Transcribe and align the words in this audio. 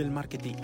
del 0.00 0.10
marketing. 0.10 0.54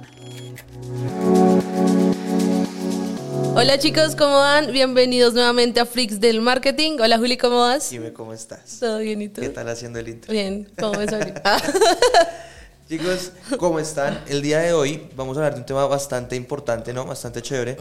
Hola 3.54 3.78
chicos, 3.78 4.16
¿cómo 4.16 4.36
van? 4.36 4.72
Bienvenidos 4.72 5.34
nuevamente 5.34 5.78
a 5.78 5.84
Freaks 5.84 6.20
del 6.20 6.40
Marketing. 6.40 6.96
Hola 7.00 7.18
Juli, 7.18 7.36
¿cómo 7.36 7.60
vas? 7.60 7.90
Dime 7.90 8.14
cómo 8.14 8.32
estás. 8.32 8.78
Todo 8.80 8.98
bien, 8.98 9.20
¿y 9.20 9.28
tú? 9.28 9.42
¿Qué 9.42 9.50
tal 9.50 9.68
haciendo 9.68 9.98
el 9.98 10.08
intro? 10.08 10.32
Bien, 10.32 10.66
¿cómo 10.78 10.98
ves? 10.98 11.10
Chicos, 12.88 13.32
¿cómo 13.58 13.80
están? 13.80 14.22
El 14.28 14.42
día 14.42 14.60
de 14.60 14.72
hoy 14.72 15.08
vamos 15.16 15.36
a 15.36 15.40
hablar 15.40 15.54
de 15.54 15.60
un 15.60 15.66
tema 15.66 15.86
bastante 15.86 16.36
importante, 16.36 16.92
¿no? 16.92 17.04
Bastante 17.04 17.42
chévere, 17.42 17.76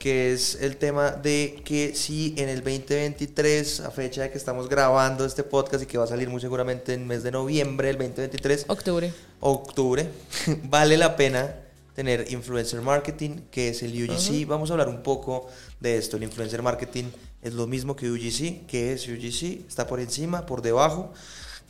que 0.00 0.32
es 0.32 0.56
el 0.56 0.78
tema 0.78 1.12
de 1.12 1.62
que 1.64 1.94
si 1.94 2.34
en 2.36 2.48
el 2.48 2.64
2023, 2.64 3.80
a 3.80 3.92
fecha 3.92 4.22
de 4.22 4.32
que 4.32 4.38
estamos 4.38 4.68
grabando 4.68 5.24
este 5.24 5.44
podcast 5.44 5.84
y 5.84 5.86
que 5.86 5.96
va 5.96 6.04
a 6.04 6.06
salir 6.08 6.28
muy 6.28 6.40
seguramente 6.40 6.92
en 6.92 7.02
el 7.02 7.06
mes 7.06 7.22
de 7.22 7.30
noviembre 7.30 7.86
del 7.86 7.98
2023, 7.98 8.64
Octubre. 8.66 9.12
octubre, 9.38 10.10
vale 10.64 10.96
la 10.96 11.14
pena 11.14 11.54
tener 11.94 12.26
influencer 12.32 12.80
marketing, 12.80 13.42
que 13.52 13.68
es 13.68 13.84
el 13.84 13.92
UGC. 13.92 14.44
Vamos 14.48 14.70
a 14.70 14.72
hablar 14.72 14.88
un 14.88 15.04
poco 15.04 15.46
de 15.78 15.98
esto. 15.98 16.16
El 16.16 16.24
influencer 16.24 16.62
marketing 16.62 17.04
es 17.42 17.54
lo 17.54 17.68
mismo 17.68 17.94
que 17.94 18.10
UGC. 18.10 18.66
¿Qué 18.66 18.92
es 18.92 19.06
UGC? 19.06 19.68
¿Está 19.68 19.86
por 19.86 20.00
encima, 20.00 20.46
por 20.46 20.62
debajo? 20.62 21.12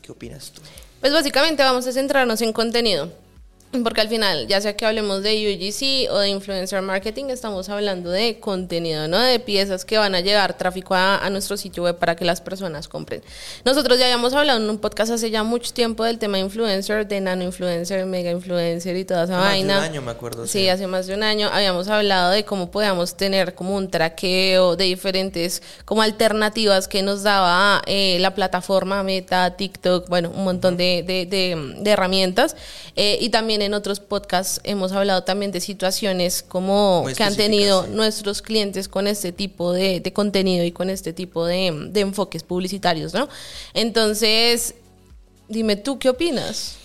¿Qué 0.00 0.11
opinas 0.11 0.52
tú? 0.52 0.62
Pues 1.01 1.12
básicamente 1.12 1.62
vamos 1.62 1.87
a 1.87 1.93
centrarnos 1.93 2.41
en 2.43 2.52
contenido. 2.52 3.11
Porque 3.84 4.00
al 4.00 4.08
final, 4.08 4.46
ya 4.46 4.62
sea 4.62 4.74
que 4.77 4.86
hablemos 4.86 5.22
de 5.22 5.34
UGC 5.52 6.10
o 6.10 6.18
de 6.18 6.30
influencer 6.30 6.80
marketing, 6.80 7.27
estamos 7.27 7.68
hablando 7.68 8.10
de 8.10 8.41
contenido, 8.41 9.08
¿no? 9.08 9.19
De 9.19 9.41
piezas 9.41 9.84
que 9.84 9.98
van 9.98 10.14
a 10.14 10.20
llevar 10.20 10.56
tráfico 10.56 10.94
a, 10.94 11.19
a, 11.19 11.28
nuestro 11.28 11.58
sitio 11.58 11.83
web 11.83 11.97
para 11.97 12.16
que 12.16 12.25
las 12.25 12.41
personas 12.41 12.88
compren. 12.88 13.22
Nosotros 13.66 13.98
ya 13.98 14.06
habíamos 14.06 14.33
hablado 14.33 14.58
en 14.58 14.70
un 14.70 14.78
podcast 14.78 15.12
hace 15.12 15.30
ya 15.30 15.42
mucho 15.42 15.70
tiempo 15.75 16.02
del 16.05 16.19
tema 16.19 16.38
influencer, 16.38 17.06
de 17.06 17.20
nano 17.20 17.44
influencer, 17.44 18.06
mega 18.06 18.30
influencer 18.30 18.97
y 18.97 19.05
toda 19.05 19.25
esa 19.25 19.36
Más 19.36 19.44
vaina. 19.50 19.75
de 19.75 19.78
un 19.80 19.84
año, 19.84 20.03
me 20.03 20.12
acuerdo. 20.12 20.47
Sí, 20.47 20.66
hace 20.70 20.86
más 20.86 21.06
de 21.06 21.14
un 21.14 21.22
año 21.22 21.50
habíamos 21.53 21.88
hablado 21.88 22.30
de 22.30 22.47
cómo 22.47 22.70
podíamos 22.70 23.16
tener 23.16 23.55
como 23.55 23.77
un 23.77 23.91
traqueo 23.91 24.77
de 24.77 24.84
diferentes 24.84 25.62
como 25.84 26.00
alternativas 26.00 26.88
que 26.88 27.03
nos 27.03 27.22
daba 27.22 27.82
eh, 27.84 28.16
la 28.20 28.34
plataforma 28.34 29.03
Meta, 29.03 29.56
TikTok, 29.56 30.08
bueno, 30.08 30.30
un 30.34 30.44
montón 30.44 30.78
de, 30.78 31.05
de, 31.06 31.27
de, 31.27 31.75
de 31.80 31.91
herramientas. 31.91 32.56
Eh, 32.97 33.19
y 33.20 33.28
también 33.28 33.58
en 33.62 33.75
otros 33.75 34.01
podcasts 34.01 34.61
hemos 34.64 34.92
hablado 34.92 35.25
también 35.25 35.53
de 35.53 35.61
situaciones 35.61 36.42
como 36.42 37.03
Muy 37.03 37.14
que 37.14 37.25
han 37.25 37.37
tenido 37.37 37.84
sí. 37.84 37.91
nuestros 37.92 38.42
clientes 38.42 38.89
con 38.89 39.06
este 39.06 39.33
tipo 39.33 39.73
de, 39.73 40.00
de 40.00 40.12
contenido 40.12 40.65
y 40.65 40.73
con 40.73 40.91
este 40.91 41.12
tipo 41.12 41.47
de, 41.47 41.89
de 41.91 42.00
enfoques 42.00 42.42
publicitarios, 42.42 43.15
¿no? 43.15 43.28
Entonces, 43.75 44.75
dime 45.48 45.77
tú, 45.77 45.98
¿qué 45.98 46.09
opinas? 46.09 46.77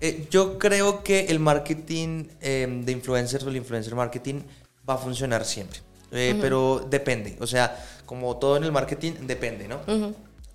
Eh, 0.00 0.26
yo 0.30 0.58
creo 0.58 1.04
que 1.04 1.26
el 1.26 1.38
marketing 1.38 2.24
eh, 2.40 2.66
de 2.84 2.90
influencers 2.90 3.44
o 3.44 3.48
el 3.50 3.56
influencer 3.56 3.94
marketing 3.94 4.40
va 4.88 4.94
a 4.94 4.98
funcionar 4.98 5.44
siempre. 5.44 5.78
Eh, 6.10 6.36
Pero 6.40 6.84
depende. 6.90 7.36
O 7.40 7.46
sea, 7.46 7.78
como 8.04 8.36
todo 8.36 8.56
en 8.56 8.64
el 8.64 8.72
marketing, 8.72 9.12
depende, 9.22 9.68
¿no? 9.68 9.80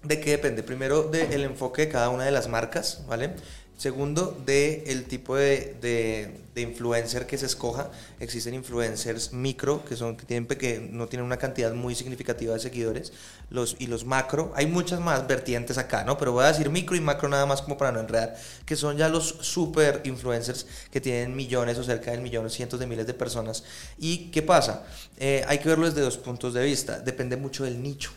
¿De 0.04 0.20
qué 0.20 0.32
depende? 0.32 0.64
Primero, 0.64 1.04
del 1.04 1.44
enfoque 1.44 1.84
de 1.84 1.90
cada 1.90 2.10
una 2.10 2.26
de 2.26 2.32
las 2.32 2.48
marcas, 2.48 3.04
¿vale? 3.08 3.32
Segundo, 3.78 4.36
del 4.44 5.06
tipo 5.06 5.36
de, 5.36 5.76
de- 5.80 6.42
de 6.56 6.62
influencer 6.64 7.28
que 7.28 7.38
se 7.38 7.46
escoja. 7.46 7.92
Existen 8.20 8.56
influencers 8.56 9.34
micro, 9.34 9.86
que 9.86 9.96
son 9.96 10.18
que 10.18 10.26
tienen 10.26 10.48
peque- 10.48 10.80
no 10.92 11.06
tienen 11.08 11.24
una 11.28 11.38
cantidad 11.38 11.72
muy 11.76 11.94
significativa 11.94 12.56
de 12.56 12.60
seguidores. 12.60 13.14
Los, 13.52 13.76
y 13.78 13.86
los 13.86 14.04
macro, 14.04 14.52
hay 14.56 14.66
muchas 14.66 15.00
más 15.00 15.28
vertientes 15.28 15.78
acá, 15.78 16.04
¿no? 16.04 16.18
Pero 16.18 16.32
voy 16.32 16.46
a 16.46 16.48
decir 16.48 16.72
micro 16.72 16.96
y 16.96 17.02
macro 17.02 17.30
nada 17.30 17.46
más 17.46 17.62
como 17.62 17.78
para 17.78 17.92
no 17.92 18.00
enredar, 18.00 18.36
que 18.66 18.76
son 18.76 18.98
ya 18.98 19.10
los 19.10 19.28
super 19.42 20.02
influencers 20.06 20.66
que 20.90 21.00
tienen 21.00 21.36
millones 21.36 21.78
o 21.78 21.84
cerca 21.84 22.10
de 22.10 22.18
millones, 22.18 22.54
cientos 22.54 22.80
de 22.80 22.88
miles 22.88 23.06
de 23.06 23.14
personas. 23.14 23.64
¿Y 24.00 24.32
qué 24.32 24.42
pasa? 24.42 24.88
Eh, 25.20 25.46
hay 25.48 25.60
que 25.60 25.70
verlo 25.70 25.86
desde 25.86 26.02
dos 26.02 26.18
puntos 26.18 26.56
de 26.56 26.64
vista. 26.64 27.00
Depende 27.00 27.38
mucho 27.38 27.64
del 27.64 27.80
nicho, 27.84 28.10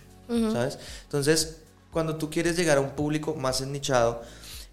¿sabes? 0.52 0.78
Entonces, 1.02 1.56
cuando 1.92 2.16
tú 2.16 2.30
quieres 2.30 2.56
llegar 2.56 2.78
a 2.78 2.80
un 2.80 2.90
público 2.90 3.34
más 3.34 3.60
nichado, 3.60 4.22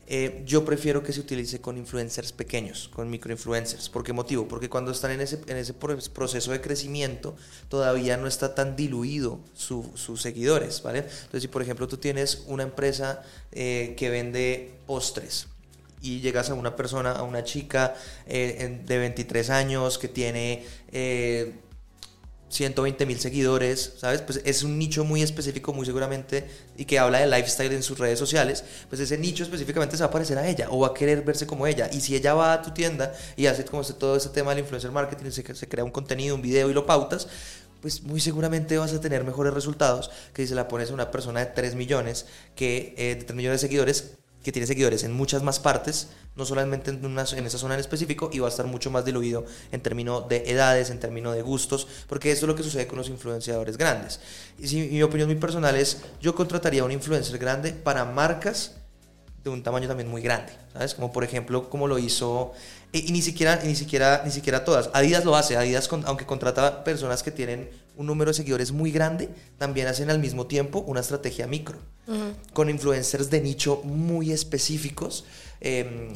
eh, 0.07 0.41
yo 0.45 0.63
prefiero 0.63 1.03
que 1.03 1.11
se 1.13 1.19
utilice 1.19 1.59
con 1.59 1.77
influencers 1.77 2.31
pequeños, 2.31 2.89
con 2.93 3.09
microinfluencers. 3.09 3.89
¿Por 3.89 4.03
qué 4.03 4.13
motivo? 4.13 4.47
Porque 4.47 4.69
cuando 4.69 4.91
están 4.91 5.11
en 5.11 5.21
ese, 5.21 5.41
en 5.47 5.57
ese 5.57 5.73
pro- 5.73 5.97
proceso 6.13 6.51
de 6.51 6.61
crecimiento, 6.61 7.35
todavía 7.69 8.15
no 8.17 8.27
está 8.27 8.55
tan 8.55 8.75
diluido 8.75 9.39
su- 9.53 9.91
sus 9.95 10.21
seguidores, 10.21 10.81
¿vale? 10.81 10.99
Entonces, 10.99 11.41
si 11.41 11.47
por 11.49 11.61
ejemplo 11.61 11.87
tú 11.87 11.97
tienes 11.97 12.43
una 12.47 12.63
empresa 12.63 13.21
eh, 13.51 13.95
que 13.97 14.09
vende 14.09 14.71
postres, 14.85 15.47
y 15.99 16.21
llegas 16.21 16.51
a 16.51 16.53
una 16.53 16.75
persona, 16.75 17.11
a 17.13 17.23
una 17.23 17.43
chica 17.43 17.95
eh, 18.27 18.81
de 18.85 18.97
23 18.99 19.49
años 19.49 19.97
que 19.97 20.07
tiene 20.07 20.63
120 22.49 23.05
mil 23.05 23.19
seguidores, 23.19 23.93
¿sabes? 23.97 24.21
Pues 24.21 24.41
es 24.45 24.63
un 24.63 24.77
nicho 24.77 25.03
muy 25.03 25.21
específico, 25.21 25.73
muy 25.73 25.85
seguramente, 25.85 26.47
y 26.77 26.85
que 26.85 26.99
habla 26.99 27.19
de 27.19 27.27
lifestyle 27.27 27.73
en 27.73 27.83
sus 27.83 27.99
redes 27.99 28.17
sociales, 28.19 28.63
pues 28.89 29.01
ese 29.01 29.17
nicho 29.17 29.43
específicamente 29.43 29.97
se 29.97 30.03
va 30.03 30.07
a 30.07 30.11
parecer 30.11 30.37
a 30.37 30.47
ella 30.47 30.67
o 30.69 30.79
va 30.79 30.87
a 30.87 30.93
querer 30.93 31.23
verse 31.23 31.45
como 31.45 31.67
ella. 31.67 31.89
Y 31.91 32.01
si 32.01 32.15
ella 32.15 32.33
va 32.33 32.53
a 32.53 32.61
tu 32.61 32.71
tienda 32.71 33.13
y 33.35 33.47
hace 33.47 33.65
como 33.65 33.83
todo 33.83 34.15
ese 34.15 34.29
tema 34.29 34.51
del 34.51 34.59
influencer 34.59 34.91
marketing, 34.91 35.31
se, 35.31 35.55
se 35.55 35.67
crea 35.67 35.83
un 35.83 35.91
contenido, 35.91 36.35
un 36.35 36.41
video 36.41 36.69
y 36.69 36.73
lo 36.73 36.85
pautas, 36.85 37.27
pues 37.81 38.03
muy 38.03 38.19
seguramente 38.19 38.77
vas 38.77 38.93
a 38.93 39.01
tener 39.01 39.23
mejores 39.23 39.53
resultados 39.53 40.09
que 40.33 40.41
si 40.41 40.49
se 40.49 40.55
la 40.55 40.67
pones 40.67 40.89
a 40.89 40.93
una 40.93 41.11
persona 41.11 41.41
de 41.41 41.47
3 41.47 41.75
millones, 41.75 42.25
que, 42.55 42.95
eh, 42.97 43.15
de 43.15 43.23
3 43.23 43.35
millones 43.35 43.61
de 43.61 43.67
seguidores, 43.67 44.11
que 44.47 44.53
tiene 44.53 44.65
seguidores 44.65 45.03
en 45.03 45.11
muchas 45.11 45.43
más 45.43 45.59
partes, 45.59 46.07
no 46.37 46.45
solamente 46.45 46.89
en, 46.89 47.05
una, 47.05 47.25
en 47.35 47.45
esa 47.45 47.57
zona 47.57 47.73
en 47.73 47.81
específico, 47.81 48.29
y 48.31 48.39
va 48.39 48.47
a 48.47 48.49
estar 48.49 48.65
mucho 48.65 48.89
más 48.89 49.03
diluido 49.03 49.43
en 49.73 49.81
términos 49.81 50.29
de 50.29 50.49
edades, 50.49 50.89
en 50.89 51.01
términos 51.01 51.35
de 51.35 51.41
gustos, 51.41 51.85
porque 52.07 52.31
esto 52.31 52.45
es 52.45 52.47
lo 52.47 52.55
que 52.55 52.63
sucede 52.63 52.87
con 52.87 52.97
los 52.97 53.09
influenciadores 53.09 53.75
grandes. 53.75 54.21
Y 54.57 54.69
si, 54.69 54.87
mi 54.87 55.03
opinión 55.03 55.27
muy 55.27 55.35
personal 55.35 55.75
es, 55.75 55.97
yo 56.21 56.33
contrataría 56.33 56.81
a 56.81 56.85
un 56.85 56.93
influencer 56.93 57.37
grande 57.37 57.73
para 57.73 58.05
marcas 58.05 58.77
de 59.49 59.55
un 59.57 59.63
tamaño 59.63 59.87
también 59.87 60.09
muy 60.09 60.21
grande, 60.21 60.51
¿sabes? 60.73 60.93
Como 60.95 61.11
por 61.11 61.23
ejemplo, 61.23 61.69
como 61.69 61.87
lo 61.87 61.97
hizo, 61.99 62.53
y, 62.91 63.09
y 63.09 63.11
ni 63.11 63.21
siquiera, 63.21 63.59
ni 63.63 63.75
siquiera, 63.75 64.21
ni 64.25 64.31
siquiera 64.31 64.63
todas. 64.63 64.89
Adidas 64.93 65.25
lo 65.25 65.35
hace, 65.35 65.57
Adidas, 65.57 65.87
con- 65.87 66.03
aunque 66.05 66.25
contrata 66.25 66.83
personas 66.83 67.23
que 67.23 67.31
tienen 67.31 67.69
un 67.95 68.05
número 68.05 68.31
de 68.31 68.35
seguidores 68.35 68.71
muy 68.71 68.91
grande, 68.91 69.29
también 69.57 69.87
hacen 69.87 70.09
al 70.09 70.19
mismo 70.19 70.45
tiempo 70.47 70.79
una 70.87 70.99
estrategia 71.01 71.47
micro, 71.47 71.77
con 72.53 72.69
influencers 72.69 73.29
de 73.29 73.41
nicho 73.41 73.81
muy 73.83 74.31
específicos, 74.31 75.25
em, 75.59 76.13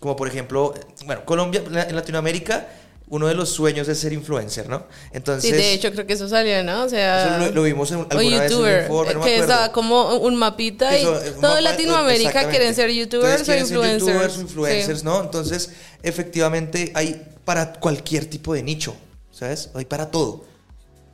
como 0.00 0.16
por 0.16 0.28
ejemplo, 0.28 0.74
bueno, 1.06 1.24
Colombia, 1.24 1.62
en 1.88 1.94
Latinoamérica, 1.96 2.68
uno 3.10 3.26
de 3.26 3.34
los 3.34 3.48
sueños 3.50 3.88
es 3.88 3.98
ser 3.98 4.12
influencer, 4.12 4.68
¿no? 4.68 4.86
Entonces, 5.12 5.50
Sí, 5.50 5.56
de 5.56 5.72
hecho 5.74 5.90
creo 5.92 6.06
que 6.06 6.12
eso 6.12 6.28
salió, 6.28 6.62
¿no? 6.64 6.84
O 6.84 6.88
sea, 6.88 7.36
eso 7.38 7.46
lo, 7.48 7.50
lo 7.56 7.62
vimos 7.64 7.90
en, 7.90 7.98
o 7.98 8.06
alguna 8.08 8.20
vez 8.22 8.30
en 8.32 8.36
un 8.36 8.48
youtuber, 8.48 8.82
informe, 8.84 9.14
no 9.14 9.20
me 9.20 9.26
que 9.26 9.36
estaba 9.38 9.72
como 9.72 10.14
un 10.18 10.36
mapita 10.36 10.96
y 10.96 11.02
Eso, 11.02 11.20
es 11.20 11.34
un 11.34 11.40
todo 11.40 11.50
mapa- 11.50 11.60
Latinoamérica 11.60 12.48
quieren 12.48 12.74
ser 12.74 12.90
youtubers 12.90 13.40
Entonces, 13.40 13.42
o 13.42 13.44
quieren 13.46 13.66
ser 13.66 13.76
influencers. 13.76 14.06
youtubers 14.06 14.38
influencers, 14.38 14.98
Sí. 15.00 15.04
¿no? 15.04 15.20
Entonces, 15.22 15.70
efectivamente, 16.02 16.92
hay 16.94 17.20
para 17.44 17.72
cualquier 17.74 18.26
tipo 18.26 18.54
de 18.54 18.62
nicho, 18.62 18.94
¿sabes? 19.32 19.70
Hay 19.74 19.84
para 19.86 20.10
todo. 20.10 20.44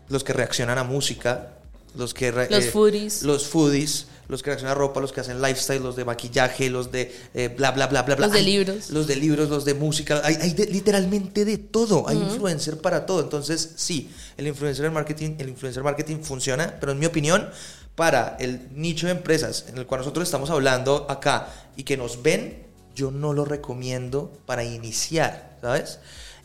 Los 0.08 0.22
que 0.22 0.32
reaccionan 0.34 0.76
a 0.78 0.84
música, 0.84 1.54
los 1.94 2.12
que... 2.12 2.30
Los 2.50 2.66
foodies. 2.66 3.22
Los 3.22 3.46
foodies, 3.46 4.06
los 4.28 4.42
que 4.42 4.50
reaccionan 4.50 4.72
a 4.76 4.78
ropa, 4.78 5.00
los 5.00 5.12
que 5.12 5.20
hacen 5.20 5.40
lifestyle, 5.40 5.82
los 5.82 5.96
de 5.96 6.04
maquillaje, 6.04 6.68
los 6.70 6.90
de 6.92 7.14
eh, 7.34 7.48
bla, 7.56 7.70
bla, 7.72 7.86
bla, 7.86 8.02
bla, 8.02 8.16
bla. 8.16 8.26
Los 8.26 8.32
de 8.34 8.40
Hay- 8.40 8.44
libros. 8.44 8.90
Los 8.90 9.06
de 9.06 9.16
libros, 9.16 9.48
los 9.48 9.64
de 9.64 9.74
música. 9.74 10.20
Hay, 10.24 10.34
hay 10.40 10.52
de- 10.52 10.66
literalmente 10.66 11.44
de 11.44 11.58
todo. 11.58 12.08
Hay 12.08 12.16
influencer 12.18 12.78
para 12.78 13.06
todo. 13.06 13.20
Entonces, 13.20 13.72
sí, 13.76 14.10
el 14.36 14.46
influencer 14.46 14.90
marketing, 14.90 15.36
el 15.38 15.48
influencer 15.50 15.82
marketing 15.82 16.18
funciona, 16.22 16.76
pero 16.80 16.92
en 16.92 16.98
mi 16.98 17.06
opinión, 17.06 17.48
para 17.94 18.36
el 18.40 18.68
nicho 18.74 19.06
de 19.06 19.12
empresas 19.12 19.64
en 19.68 19.78
el 19.78 19.86
cual 19.86 20.00
nosotros 20.02 20.28
estamos 20.28 20.50
hablando 20.50 21.06
acá 21.08 21.48
y 21.76 21.84
que 21.84 21.96
nos 21.96 22.22
ven, 22.22 22.64
yo 22.94 23.10
no 23.10 23.32
lo 23.32 23.44
recomiendo 23.44 24.32
para 24.46 24.64
iniciar, 24.64 25.56
¿sabes? 25.60 25.98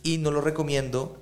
Y 0.04 0.18
no 0.18 0.32
lo 0.32 0.42
recomiendo 0.42 1.21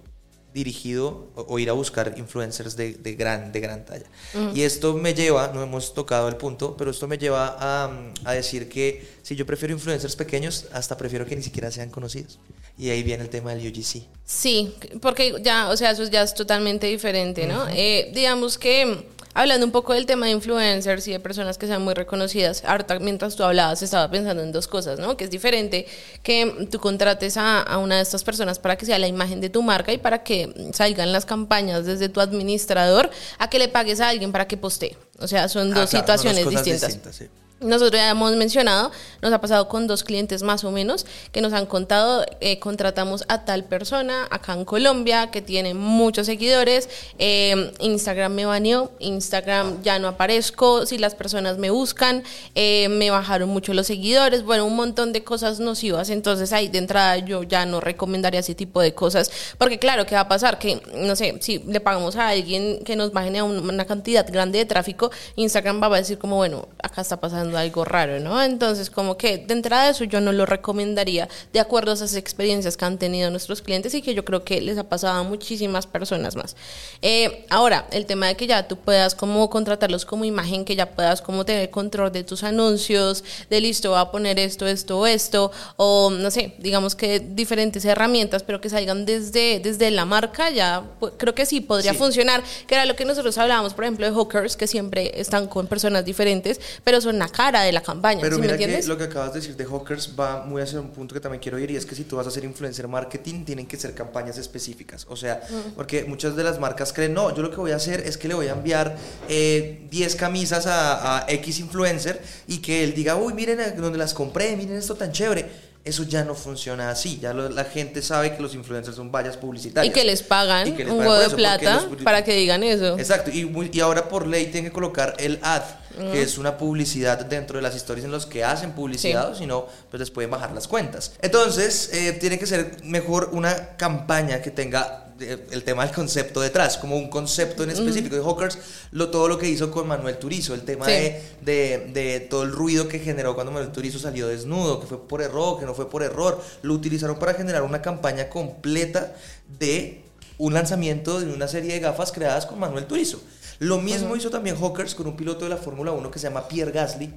dirigido 0.63 1.27
o, 1.35 1.45
o 1.49 1.59
ir 1.59 1.69
a 1.69 1.73
buscar 1.73 2.13
influencers 2.17 2.75
de, 2.75 2.93
de 2.93 3.15
gran, 3.15 3.51
de 3.51 3.59
gran 3.59 3.85
talla. 3.85 4.05
Y 4.53 4.61
esto 4.61 4.93
me 4.93 5.13
lleva, 5.13 5.51
no 5.53 5.63
hemos 5.63 5.93
tocado 5.93 6.27
el 6.27 6.35
punto, 6.35 6.75
pero 6.77 6.91
esto 6.91 7.07
me 7.07 7.17
lleva 7.17 7.55
a, 7.59 8.11
a 8.25 8.33
decir 8.33 8.69
que 8.69 9.07
si 9.23 9.35
yo 9.35 9.45
prefiero 9.45 9.73
influencers 9.73 10.15
pequeños, 10.15 10.65
hasta 10.71 10.95
prefiero 10.97 11.25
que 11.25 11.35
ni 11.35 11.43
siquiera 11.43 11.71
sean 11.71 11.89
conocidos. 11.89 12.39
Y 12.77 12.89
ahí 12.89 13.03
viene 13.03 13.23
el 13.23 13.29
tema 13.29 13.53
del 13.53 13.67
UGC. 13.67 14.03
Sí, 14.25 14.73
porque 15.01 15.35
ya, 15.41 15.69
o 15.69 15.75
sea, 15.75 15.91
eso 15.91 16.03
ya 16.05 16.21
es 16.23 16.33
totalmente 16.33 16.87
diferente, 16.87 17.45
¿no? 17.45 17.67
Eh, 17.69 18.11
digamos 18.13 18.57
que 18.57 19.05
hablando 19.33 19.65
un 19.65 19.71
poco 19.71 19.93
del 19.93 20.05
tema 20.05 20.25
de 20.25 20.31
influencers 20.33 21.07
y 21.07 21.11
de 21.11 21.19
personas 21.19 21.57
que 21.57 21.67
sean 21.67 21.81
muy 21.83 21.93
reconocidas, 21.93 22.63
ahorita 22.65 22.99
mientras 22.99 23.35
tú 23.35 23.43
hablabas 23.43 23.81
estaba 23.81 24.09
pensando 24.09 24.43
en 24.43 24.51
dos 24.51 24.67
cosas, 24.67 24.99
¿no? 24.99 25.15
Que 25.17 25.25
es 25.25 25.29
diferente 25.29 25.85
que 26.23 26.67
tú 26.71 26.79
contrates 26.79 27.37
a, 27.37 27.61
a 27.61 27.77
una 27.77 27.97
de 27.97 28.01
estas 28.01 28.23
personas 28.23 28.59
para 28.59 28.77
que 28.77 28.85
sea 28.85 28.99
la 28.99 29.07
imagen 29.07 29.41
de 29.41 29.49
tu 29.49 29.61
marca 29.61 29.91
y 29.93 29.97
para 29.97 30.23
que 30.23 30.71
salgan 30.73 31.11
las 31.11 31.25
campañas 31.25 31.85
desde 31.85 32.09
tu 32.09 32.19
administrador 32.21 33.09
a 33.37 33.49
que 33.49 33.59
le 33.59 33.67
pagues 33.67 33.99
a 34.01 34.09
alguien 34.09 34.31
para 34.31 34.47
que 34.47 34.57
postee. 34.57 34.97
O 35.19 35.27
sea, 35.27 35.47
son 35.49 35.71
Ah, 35.73 35.81
dos 35.81 35.89
claro, 35.89 36.07
son 36.07 36.15
dos 36.15 36.21
situaciones 36.21 36.43
cosas 36.45 36.63
distintas. 36.65 36.87
distintas, 36.89 37.15
sí. 37.15 37.25
Nosotros 37.61 37.99
ya 37.99 38.09
hemos 38.09 38.35
mencionado, 38.37 38.91
nos 39.21 39.33
ha 39.33 39.41
pasado 39.41 39.67
con 39.67 39.85
dos 39.85 40.05
clientes 40.05 40.43
más 40.43 40.63
o 40.63 40.71
menos 40.71 41.05
que 41.33 41.41
nos 41.41 41.51
han 41.51 41.65
contado, 41.65 42.25
eh, 42.39 42.57
contratamos 42.59 43.25
a 43.27 43.43
tal 43.43 43.65
persona 43.65 44.27
acá 44.31 44.53
en 44.53 44.63
Colombia 44.63 45.29
que 45.29 45.41
tiene 45.41 45.73
muchos 45.73 46.27
seguidores, 46.27 46.87
eh, 47.17 47.73
Instagram 47.79 48.33
me 48.33 48.45
baneó, 48.45 48.91
Instagram 48.99 49.83
ya 49.83 49.99
no 49.99 50.07
aparezco, 50.07 50.85
si 50.85 50.97
las 50.97 51.15
personas 51.15 51.57
me 51.57 51.69
buscan, 51.69 52.23
eh, 52.55 52.87
me 52.87 53.09
bajaron 53.09 53.49
mucho 53.49 53.73
los 53.73 53.87
seguidores, 53.87 54.43
bueno, 54.43 54.65
un 54.65 54.77
montón 54.77 55.11
de 55.11 55.25
cosas 55.25 55.59
nocivas, 55.59 56.09
entonces 56.09 56.53
ahí 56.53 56.69
de 56.69 56.77
entrada 56.77 57.17
yo 57.17 57.43
ya 57.43 57.65
no 57.65 57.81
recomendaría 57.81 58.39
ese 58.39 58.55
tipo 58.55 58.79
de 58.79 58.93
cosas, 58.93 59.31
porque 59.57 59.79
claro, 59.79 60.05
¿qué 60.05 60.15
va 60.15 60.21
a 60.21 60.27
pasar? 60.29 60.59
Que, 60.59 60.81
no 60.95 61.17
sé, 61.17 61.35
si 61.41 61.59
le 61.59 61.81
pagamos 61.81 62.15
a 62.15 62.29
alguien 62.29 62.85
que 62.85 62.95
nos 62.95 63.11
baje 63.11 63.41
una 63.41 63.85
cantidad 63.85 64.25
grande 64.31 64.59
de 64.59 64.65
tráfico, 64.65 65.11
Instagram 65.35 65.81
va 65.81 65.87
a 65.87 65.97
decir 65.97 66.17
como, 66.17 66.37
bueno, 66.37 66.69
acá 66.81 67.01
está 67.01 67.19
pasando 67.19 67.48
algo 67.57 67.85
raro, 67.85 68.19
¿no? 68.19 68.41
Entonces, 68.41 68.89
como 68.89 69.17
que 69.17 69.37
de 69.37 69.53
entrada 69.53 69.85
de 69.85 69.91
eso 69.91 70.03
yo 70.03 70.21
no 70.21 70.31
lo 70.31 70.45
recomendaría 70.45 71.27
de 71.53 71.59
acuerdo 71.59 71.91
a 71.91 71.93
esas 71.95 72.15
experiencias 72.15 72.77
que 72.77 72.85
han 72.85 72.97
tenido 72.97 73.29
nuestros 73.29 73.61
clientes 73.61 73.93
y 73.93 74.01
que 74.01 74.13
yo 74.13 74.25
creo 74.25 74.43
que 74.43 74.61
les 74.61 74.77
ha 74.77 74.83
pasado 74.83 75.19
a 75.19 75.23
muchísimas 75.23 75.87
personas 75.87 76.35
más. 76.35 76.55
Eh, 77.01 77.45
ahora, 77.49 77.87
el 77.91 78.05
tema 78.05 78.27
de 78.27 78.35
que 78.35 78.47
ya 78.47 78.67
tú 78.67 78.77
puedas 78.77 79.15
como 79.15 79.49
contratarlos 79.49 80.05
como 80.05 80.25
imagen, 80.25 80.65
que 80.65 80.75
ya 80.75 80.91
puedas 80.91 81.21
como 81.21 81.45
tener 81.45 81.69
control 81.69 82.11
de 82.11 82.23
tus 82.23 82.43
anuncios, 82.43 83.23
de 83.49 83.61
listo, 83.61 83.91
va 83.91 84.01
a 84.01 84.11
poner 84.11 84.39
esto, 84.39 84.67
esto, 84.67 85.05
esto, 85.07 85.51
o 85.77 86.09
no 86.09 86.31
sé, 86.31 86.55
digamos 86.59 86.95
que 86.95 87.19
diferentes 87.19 87.85
herramientas, 87.85 88.43
pero 88.43 88.61
que 88.61 88.69
salgan 88.69 89.05
desde, 89.05 89.59
desde 89.59 89.91
la 89.91 90.05
marca, 90.05 90.49
ya 90.49 90.83
pues, 90.99 91.13
creo 91.17 91.33
que 91.35 91.45
sí 91.45 91.61
podría 91.61 91.93
funcionar, 91.93 92.43
que 92.67 92.75
era 92.75 92.85
lo 92.85 92.95
que 92.95 93.05
nosotros 93.05 93.37
hablábamos, 93.37 93.73
por 93.73 93.85
ejemplo, 93.85 94.05
de 94.05 94.11
hawkers, 94.11 94.57
que 94.57 94.67
siempre 94.67 95.11
están 95.19 95.47
con 95.47 95.67
personas 95.67 96.05
diferentes, 96.05 96.59
pero 96.83 97.01
son 97.01 97.21
acá 97.21 97.38
cara 97.39 97.61
de 97.61 97.71
la 97.71 97.81
campaña. 97.81 98.19
Pero 98.19 98.37
mira 98.37 98.57
me 98.57 98.59
que 98.59 98.83
lo 98.85 98.97
que 98.97 99.05
acabas 99.05 99.33
de 99.33 99.39
decir 99.39 99.55
de 99.55 99.63
Hawkers 99.63 100.13
va 100.19 100.43
muy 100.43 100.61
hacia 100.61 100.81
un 100.81 100.89
punto 100.89 101.13
que 101.13 101.21
también 101.21 101.41
quiero 101.41 101.57
ir 101.57 101.71
y 101.71 101.77
es 101.77 101.85
que 101.85 101.95
si 101.95 102.03
tú 102.03 102.17
vas 102.17 102.25
a 102.25 102.29
hacer 102.29 102.43
influencer 102.43 102.85
marketing 102.89 103.45
tienen 103.45 103.65
que 103.65 103.77
ser 103.77 103.93
campañas 103.93 104.37
específicas. 104.37 105.05
O 105.09 105.15
sea, 105.15 105.41
porque 105.73 106.03
muchas 106.03 106.35
de 106.35 106.43
las 106.43 106.59
marcas 106.59 106.91
creen, 106.91 107.13
no, 107.13 107.33
yo 107.33 107.41
lo 107.41 107.49
que 107.49 107.55
voy 107.55 107.71
a 107.71 107.77
hacer 107.77 108.01
es 108.01 108.17
que 108.17 108.27
le 108.27 108.33
voy 108.33 108.47
a 108.47 108.51
enviar 108.51 108.97
10 109.29 109.29
eh, 109.29 110.17
camisas 110.17 110.67
a, 110.67 111.19
a, 111.19 111.31
X 111.31 111.59
influencer 111.59 112.21
y 112.47 112.57
que 112.57 112.83
él 112.83 112.93
diga, 112.93 113.15
uy, 113.15 113.33
miren 113.33 113.59
donde 113.77 113.97
las 113.97 114.13
compré, 114.13 114.57
miren 114.57 114.75
esto 114.75 114.95
tan 114.95 115.13
chévere 115.13 115.69
eso 115.85 116.03
ya 116.03 116.23
no 116.23 116.35
funciona 116.35 116.89
así. 116.89 117.19
Ya 117.21 117.33
la 117.33 117.63
gente 117.63 118.01
sabe 118.01 118.35
que 118.35 118.41
los 118.41 118.53
influencers 118.53 118.95
son 118.95 119.11
vallas 119.11 119.37
publicitarias. 119.37 119.89
Y 119.89 119.97
que 119.97 120.05
les 120.05 120.21
pagan 120.21 120.69
un 120.69 120.99
huevo 120.99 121.17
de 121.17 121.29
plata 121.29 121.87
para 122.03 122.23
que 122.23 122.33
digan 122.33 122.63
eso. 122.63 122.97
Exacto. 122.99 123.31
Y, 123.31 123.49
y 123.71 123.79
ahora 123.79 124.07
por 124.09 124.27
ley 124.27 124.47
tienen 124.47 124.65
que 124.65 124.73
colocar 124.73 125.15
el 125.17 125.39
ad 125.41 125.63
que 125.99 126.21
es 126.21 126.37
una 126.37 126.57
publicidad 126.57 127.25
dentro 127.25 127.57
de 127.57 127.61
las 127.61 127.75
historias 127.75 128.05
en 128.05 128.11
los 128.11 128.25
que 128.25 128.43
hacen 128.43 128.71
publicidad, 128.71 129.31
o 129.31 129.35
si 129.35 129.45
no, 129.45 129.67
pues 129.89 129.99
les 129.99 130.11
pueden 130.11 130.31
bajar 130.31 130.51
las 130.51 130.67
cuentas. 130.67 131.13
Entonces, 131.21 131.89
eh, 131.93 132.13
tiene 132.13 132.39
que 132.39 132.47
ser 132.47 132.77
mejor 132.83 133.29
una 133.33 133.75
campaña 133.77 134.41
que 134.41 134.51
tenga 134.51 135.05
eh, 135.21 135.47
el 135.51 135.63
tema 135.63 135.85
del 135.85 135.93
concepto 135.93 136.39
detrás, 136.39 136.77
como 136.77 136.95
un 136.95 137.09
concepto 137.09 137.63
en 137.63 137.71
específico. 137.71 138.15
De 138.15 138.21
Hawkers, 138.21 138.57
lo, 138.91 139.09
todo 139.09 139.27
lo 139.27 139.37
que 139.37 139.47
hizo 139.47 139.69
con 139.69 139.87
Manuel 139.87 140.17
Turizo, 140.17 140.53
el 140.53 140.61
tema 140.61 140.87
de, 140.87 141.21
de, 141.41 141.89
de, 141.93 142.19
todo 142.21 142.43
el 142.43 142.51
ruido 142.51 142.87
que 142.87 142.99
generó 142.99 143.35
cuando 143.35 143.51
Manuel 143.51 143.71
Turizo 143.71 143.99
salió 143.99 144.27
desnudo, 144.27 144.79
que 144.79 144.87
fue 144.87 145.07
por 145.07 145.21
error, 145.21 145.59
que 145.59 145.65
no 145.65 145.73
fue 145.73 145.89
por 145.89 146.03
error, 146.03 146.41
lo 146.61 146.73
utilizaron 146.73 147.19
para 147.19 147.33
generar 147.33 147.63
una 147.63 147.81
campaña 147.81 148.29
completa 148.29 149.13
de 149.59 150.03
un 150.37 150.53
lanzamiento 150.53 151.19
de 151.19 151.33
una 151.33 151.47
serie 151.47 151.73
de 151.73 151.79
gafas 151.79 152.11
creadas 152.11 152.45
con 152.45 152.59
Manuel 152.59 152.85
Turizo. 152.85 153.21
Lo 153.59 153.79
mismo 153.79 154.15
hizo 154.15 154.29
también 154.29 154.55
Hawkers 154.55 154.95
con 154.95 155.07
un 155.07 155.15
piloto 155.15 155.43
de 155.45 155.49
la 155.49 155.57
Fórmula 155.57 155.91
1 155.91 156.11
que 156.11 156.19
se 156.19 156.27
llama 156.27 156.47
Pierre 156.47 156.71
Gasly, 156.71 157.13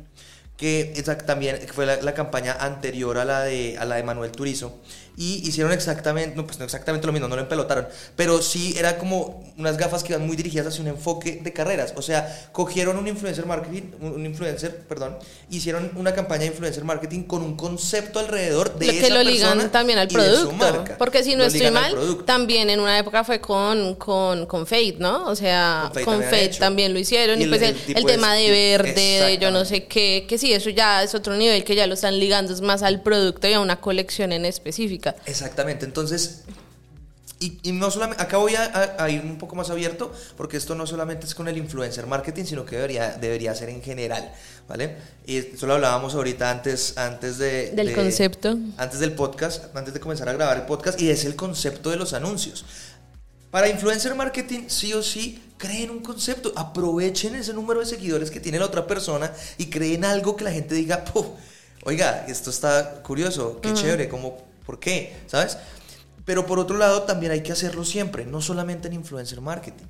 que 0.57 1.03
también 1.27 1.59
fue 1.73 1.87
la, 1.87 2.15
campaña 2.15 2.57
anterior 2.61 3.19
a 3.19 3.25
la 3.25 3.43
de, 3.43 3.77
a 3.79 3.85
la 3.85 3.97
de 3.97 4.03
Manuel 4.03 4.33
Turizo 4.33 4.81
y 5.17 5.47
hicieron 5.47 5.73
exactamente, 5.73 6.35
no, 6.37 6.47
pues 6.47 6.59
no 6.59 6.65
exactamente 6.65 7.07
lo 7.07 7.13
mismo, 7.13 7.29
no 7.29 7.37
lo 7.37 7.43
empelotaron, 7.43 7.87
pero 8.17 8.41
sí 8.41 8.75
era 8.79 8.97
como 8.97 9.45
unas 9.59 9.77
gafas 9.77 10.03
que 10.03 10.15
iban 10.15 10.27
muy 10.27 10.37
dirigidas 10.37 10.69
hacia 10.69 10.81
un 10.81 10.89
enfoque 10.89 11.41
de 11.43 11.53
carreras. 11.53 11.93
O 11.97 12.03
sea, 12.03 12.49
cogieron 12.53 12.97
un 12.97 13.07
influencer 13.07 13.45
marketing, 13.45 13.83
un 14.01 14.25
influencer, 14.25 14.79
perdón, 14.89 15.17
hicieron 15.51 15.91
una 15.97 16.15
campaña 16.15 16.43
de 16.43 16.47
influencer 16.47 16.85
marketing 16.85 17.25
con 17.25 17.43
un 17.43 17.57
concepto 17.57 18.21
alrededor 18.21 18.79
de 18.79 18.87
lo 18.87 18.93
que 18.93 19.11
lo 19.11 19.23
ligan 19.23 19.71
también 19.71 19.99
al 19.99 20.09
producto. 20.09 20.85
Porque 20.99 21.23
si 21.23 21.37
no 21.37 21.45
estoy 21.45 21.71
mal, 21.71 22.25
también 22.25 22.71
en 22.71 22.81
una 22.81 22.99
época 22.99 23.23
fue 23.23 23.41
con, 23.41 23.97
con, 23.97 24.47
con 24.47 24.67
Fate, 24.67 24.97
¿no? 24.99 25.27
O 25.27 25.37
sea, 25.37 25.93
con 26.05 26.23
Fate, 26.23 26.57
también, 26.59 26.93
lo 26.95 26.99
hicieron. 26.99 27.41
Y, 27.41 27.47
pues 27.47 27.63
el, 27.63 28.07
tema 28.07 28.35
de 28.35 28.51
verde, 28.51 28.93
de 28.95 29.39
yo 29.39 29.51
no 29.51 29.65
sé 29.65 29.85
qué, 29.85 30.25
que 30.29 30.39
sí, 30.39 30.53
eso 30.53 30.71
ya 30.71 31.03
es 31.03 31.15
otro 31.15 31.37
nivel 31.37 31.65
que 31.65 31.75
ya 31.75 31.87
lo 31.87 31.95
están 31.95 32.19
ligando, 32.19 32.53
es 32.53 32.61
más 32.61 32.83
al 32.83 33.03
producto 33.03 33.47
y 33.49 33.53
a 33.53 33.61
una 33.61 33.81
colección 33.81 34.33
en 34.33 34.45
específico. 34.45 35.02
Exactamente, 35.27 35.85
entonces 35.85 36.45
y, 37.43 37.73
no 37.73 37.91
solamente, 37.91 38.23
acá 38.23 38.37
voy 38.37 38.55
a, 38.55 39.11
ir 39.11 39.23
un 39.23 39.37
poco 39.37 39.57
más 39.57 39.69
abierto, 39.69 40.13
porque 40.37 40.57
esto 40.57 40.77
no 40.77 40.87
solamente 40.87 41.27
es 41.27 41.35
con 41.35 41.49
el 41.49 41.57
influencer 41.57 42.07
marketing, 42.07 42.45
sino 42.45 42.65
que 42.65 42.77
debería, 42.77 43.17
debería 43.21 43.53
ser 43.55 43.69
en 43.69 43.83
general, 43.83 44.33
¿vale? 44.69 44.97
Y 45.27 45.39
esto 45.39 45.67
lo 45.67 45.75
hablábamos 45.75 46.15
ahorita 46.15 46.51
antes, 46.51 46.97
antes 46.97 47.39
de... 47.39 47.73
Del 47.73 47.95
concepto. 47.95 48.57
Antes 48.77 49.01
del 49.01 49.13
podcast, 49.13 49.75
antes 49.75 49.93
de 49.93 49.99
comenzar 49.99 50.29
a 50.29 50.35
grabar 50.35 50.59
el 50.59 50.67
podcast, 50.67 51.01
y 51.01 51.11
es 51.11 51.25
el 51.25 51.35
concepto 51.35 51.91
de 51.91 51.97
los 51.97 52.13
anuncios. 52.13 52.65
Para 53.51 53.69
influencer 53.69 54.15
marketing, 54.15 54.69
sí 54.69 54.93
o 54.95 55.03
sí, 55.03 55.43
creen 55.59 55.91
un 55.91 56.01
concepto, 56.01 56.53
aprovechen 56.55 57.35
ese 57.35 57.53
número 57.53 57.81
de 57.81 57.87
seguidores 57.87 58.31
que 58.31 58.39
tiene 58.39 58.61
la 58.61 58.67
otra 58.67 58.87
persona 58.87 59.33
y 59.59 59.67
creen 59.67 60.05
algo 60.05 60.37
que 60.37 60.45
la 60.45 60.53
gente 60.53 60.77
diga, 60.77 61.05
oiga, 61.83 62.25
esto 62.29 62.51
está 62.51 63.03
curioso, 63.03 63.61
qué 63.61 63.75
chévere, 63.75 64.09
como 64.09 64.52
¿Por 64.65 64.79
qué? 64.79 65.17
¿Sabes? 65.27 65.59
Pero 66.25 66.47
por 66.47 66.59
otro 66.59 66.77
lado, 66.77 67.03
también 67.03 67.33
hay 67.33 67.43
que 67.43 67.53
hacerlo 67.53 67.85
siempre, 67.85 68.25
no 68.25 68.41
solamente 68.41 68.89
en 68.89 68.95
influencer 68.95 69.41
marketing. 69.41 69.87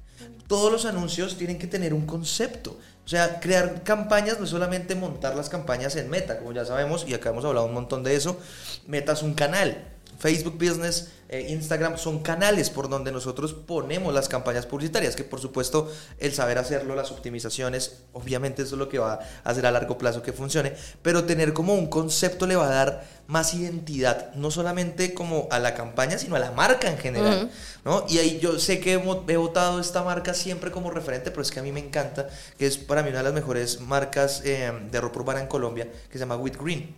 Todos 0.46 0.72
los 0.72 0.84
anuncios 0.86 1.36
tienen 1.36 1.58
que 1.58 1.66
tener 1.66 1.92
un 1.92 2.06
concepto. 2.06 2.78
O 3.04 3.08
sea, 3.08 3.40
crear 3.40 3.82
campañas 3.82 4.38
no 4.38 4.44
es 4.44 4.50
solamente 4.50 4.94
montar 4.94 5.34
las 5.34 5.48
campañas 5.48 5.96
en 5.96 6.08
Meta, 6.08 6.38
como 6.38 6.52
ya 6.52 6.64
sabemos, 6.64 7.04
y 7.06 7.14
acá 7.14 7.30
hemos 7.30 7.44
hablado 7.44 7.66
un 7.66 7.74
montón 7.74 8.02
de 8.02 8.14
eso. 8.14 8.38
Meta 8.86 9.12
es 9.12 9.22
un 9.22 9.34
canal. 9.34 9.88
Facebook 10.22 10.54
Business, 10.54 11.08
eh, 11.28 11.48
Instagram 11.48 11.98
son 11.98 12.20
canales 12.20 12.70
por 12.70 12.88
donde 12.88 13.10
nosotros 13.10 13.54
ponemos 13.54 14.14
las 14.14 14.28
campañas 14.28 14.66
publicitarias, 14.66 15.16
que 15.16 15.24
por 15.24 15.40
supuesto 15.40 15.90
el 16.20 16.32
saber 16.32 16.58
hacerlo, 16.58 16.94
las 16.94 17.10
optimizaciones, 17.10 18.04
obviamente 18.12 18.62
eso 18.62 18.76
es 18.76 18.78
lo 18.78 18.88
que 18.88 19.00
va 19.00 19.14
a 19.14 19.50
hacer 19.50 19.66
a 19.66 19.72
largo 19.72 19.98
plazo 19.98 20.22
que 20.22 20.32
funcione, 20.32 20.74
pero 21.02 21.24
tener 21.24 21.52
como 21.52 21.74
un 21.74 21.88
concepto 21.88 22.46
le 22.46 22.54
va 22.54 22.68
a 22.68 22.70
dar 22.70 23.04
más 23.26 23.52
identidad, 23.54 24.32
no 24.34 24.52
solamente 24.52 25.12
como 25.12 25.48
a 25.50 25.58
la 25.58 25.74
campaña, 25.74 26.18
sino 26.18 26.36
a 26.36 26.38
la 26.38 26.52
marca 26.52 26.88
en 26.88 26.98
general, 26.98 27.50
¿no? 27.84 28.06
Y 28.08 28.18
ahí 28.18 28.38
yo 28.40 28.60
sé 28.60 28.78
que 28.78 28.92
he, 28.92 29.36
votado 29.36 29.80
esta 29.80 30.04
marca 30.04 30.34
siempre 30.34 30.70
como 30.70 30.92
referente, 30.92 31.32
pero 31.32 31.42
es 31.42 31.50
que 31.50 31.58
a 31.58 31.64
mí 31.64 31.72
me 31.72 31.80
encanta, 31.80 32.28
que 32.58 32.68
es 32.68 32.78
para 32.78 33.02
mí 33.02 33.08
una 33.08 33.18
de 33.18 33.24
las 33.24 33.34
mejores 33.34 33.80
marcas 33.80 34.42
eh, 34.44 34.70
de 34.88 35.00
ropa 35.00 35.18
urbana 35.18 35.40
en 35.40 35.48
Colombia, 35.48 35.90
que 36.08 36.12
se 36.12 36.20
llama 36.20 36.36
With 36.36 36.58
Green. 36.60 36.94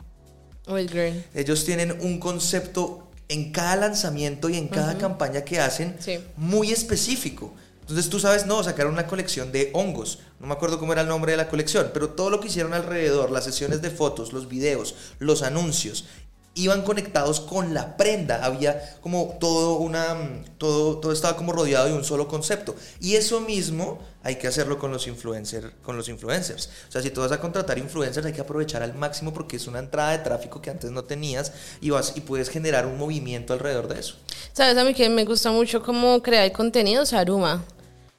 With 0.66 0.90
Green. 0.90 1.25
Ellos 1.35 1.64
tienen 1.64 1.93
un 2.00 2.19
concepto 2.19 3.03
en 3.28 3.52
cada 3.52 3.76
lanzamiento 3.76 4.49
y 4.49 4.57
en 4.57 4.69
cada 4.69 4.99
campaña 4.99 5.43
que 5.43 5.61
hacen 5.61 5.97
muy 6.37 6.71
específico. 6.71 7.54
Entonces 7.81 8.09
tú 8.09 8.19
sabes, 8.19 8.47
no, 8.47 8.64
sacaron 8.64 8.95
una 8.95 9.07
colección 9.07 9.52
de 9.52 9.71
hongos. 9.75 10.21
No 10.40 10.47
me 10.47 10.54
acuerdo 10.54 10.78
cómo 10.78 10.95
era 10.95 11.02
el 11.02 11.09
nombre 11.09 11.33
de 11.33 11.37
la 11.37 11.49
colección, 11.49 11.90
pero 11.93 12.11
todo 12.11 12.31
lo 12.31 12.40
que 12.40 12.49
hicieron 12.49 12.73
alrededor, 12.73 13.31
las 13.31 13.45
sesiones 13.45 13.83
de 13.83 13.90
fotos, 13.90 14.33
los 14.33 14.49
videos, 14.49 14.95
los 15.19 15.43
anuncios 15.43 16.07
iban 16.54 16.82
conectados 16.82 17.40
con 17.40 17.75
la 17.75 17.96
prenda, 17.96 18.44
había 18.44 18.96
como 19.00 19.37
todo 19.40 19.76
una 19.78 20.16
todo 20.58 20.99
todo 20.99 21.12
estaba 21.12 21.37
como 21.37 21.52
rodeado 21.52 21.87
de 21.87 21.94
un 21.94 22.04
solo 22.04 22.28
concepto 22.28 22.76
y 23.00 23.16
eso 23.16 23.40
mismo 23.40 24.00
hay 24.23 24.37
que 24.37 24.46
hacerlo 24.46 24.78
con 24.78 24.90
los 24.90 25.06
influencers, 25.06 25.73
con 25.82 25.96
los 25.96 26.08
influencers. 26.08 26.70
O 26.88 26.92
sea, 26.92 27.02
si 27.02 27.11
tú 27.11 27.20
vas 27.20 27.32
a 27.32 27.40
contratar 27.40 27.78
influencers 27.78 28.25
hay 28.25 28.32
que 28.32 28.40
aprovechar 28.40 28.82
al 28.82 28.94
máximo 28.94 29.34
porque 29.34 29.56
es 29.56 29.66
una 29.66 29.80
entrada 29.80 30.12
de 30.12 30.18
tráfico 30.18 30.62
que 30.62 30.70
antes 30.70 30.90
no 30.90 31.04
tenías 31.04 31.52
y 31.80 31.90
vas 31.90 32.12
y 32.16 32.20
puedes 32.20 32.49
generar 32.49 32.87
un 32.87 32.99
movimiento 32.99 33.52
alrededor 33.52 33.88
de 33.88 34.00
eso. 34.00 34.16
Sabes 34.52 34.76
a 34.76 34.84
mí 34.84 34.94
que 34.94 35.08
me 35.08 35.25
gusta 35.25 35.50
mucho 35.50 35.82
cómo 35.82 36.23
crear 36.23 36.50
contenido, 36.52 37.04
Saruma. 37.04 37.64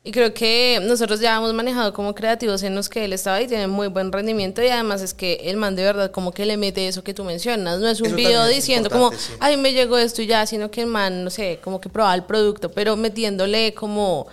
Y 0.07 0.11
creo 0.11 0.35
que 0.35 0.79
nosotros 0.83 1.19
ya 1.19 1.35
hemos 1.35 1.51
manejado 1.55 1.91
como 1.91 2.13
creativos 2.13 2.61
en 2.61 2.75
los 2.75 2.89
que 2.89 3.05
él 3.05 3.13
estaba 3.13 3.41
y 3.41 3.47
tiene 3.47 3.65
muy 3.65 3.87
buen 3.87 4.11
rendimiento 4.11 4.61
y 4.61 4.67
además 4.67 5.01
es 5.01 5.15
que 5.15 5.33
el 5.45 5.57
man 5.57 5.75
de 5.75 5.81
verdad 5.81 6.11
como 6.11 6.31
que 6.31 6.45
le 6.45 6.57
mete 6.57 6.87
eso 6.87 7.03
que 7.03 7.15
tú 7.15 7.23
mencionas, 7.23 7.79
no 7.79 7.87
es 7.87 7.99
un 8.01 8.15
video 8.15 8.45
diciendo 8.45 8.91
como, 8.91 9.11
ay, 9.39 9.57
me 9.57 9.73
llegó 9.73 9.97
esto 9.97 10.21
y 10.21 10.27
ya, 10.27 10.45
sino 10.45 10.69
que 10.69 10.81
el 10.81 10.87
man, 10.87 11.23
no 11.23 11.31
sé, 11.31 11.59
como 11.63 11.81
que 11.81 11.89
probaba 11.89 12.13
el 12.13 12.23
producto, 12.23 12.71
pero 12.71 12.95
metiéndole 12.95 13.73
como 13.73 14.27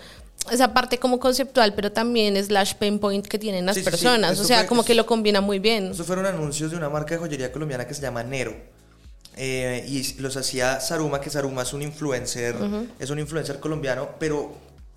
esa 0.50 0.74
parte 0.74 0.98
como 0.98 1.18
conceptual, 1.18 1.72
pero 1.72 1.90
también 1.90 2.36
slash 2.44 2.74
pain 2.74 2.98
point 2.98 3.26
que 3.26 3.38
tienen 3.38 3.64
las 3.64 3.78
personas, 3.78 4.38
o 4.40 4.44
sea, 4.44 4.66
como 4.66 4.84
que 4.84 4.94
lo 4.94 5.06
combina 5.06 5.40
muy 5.40 5.58
bien. 5.58 5.92
Esos 5.92 6.06
fueron 6.06 6.26
anuncios 6.26 6.70
de 6.70 6.76
una 6.76 6.90
marca 6.90 7.14
de 7.14 7.20
joyería 7.20 7.50
colombiana 7.50 7.86
que 7.86 7.94
se 7.94 8.02
llama 8.02 8.22
Nero. 8.22 8.54
Eh, 9.38 9.86
y 9.88 10.20
los 10.20 10.36
hacía 10.36 10.80
Saruma, 10.80 11.18
que 11.18 11.30
Saruma 11.30 11.62
es 11.62 11.72
un 11.72 11.80
influencer, 11.80 12.54
es 12.98 13.08
un 13.08 13.18
influencer 13.18 13.58
colombiano, 13.58 14.10
pero 14.18 14.52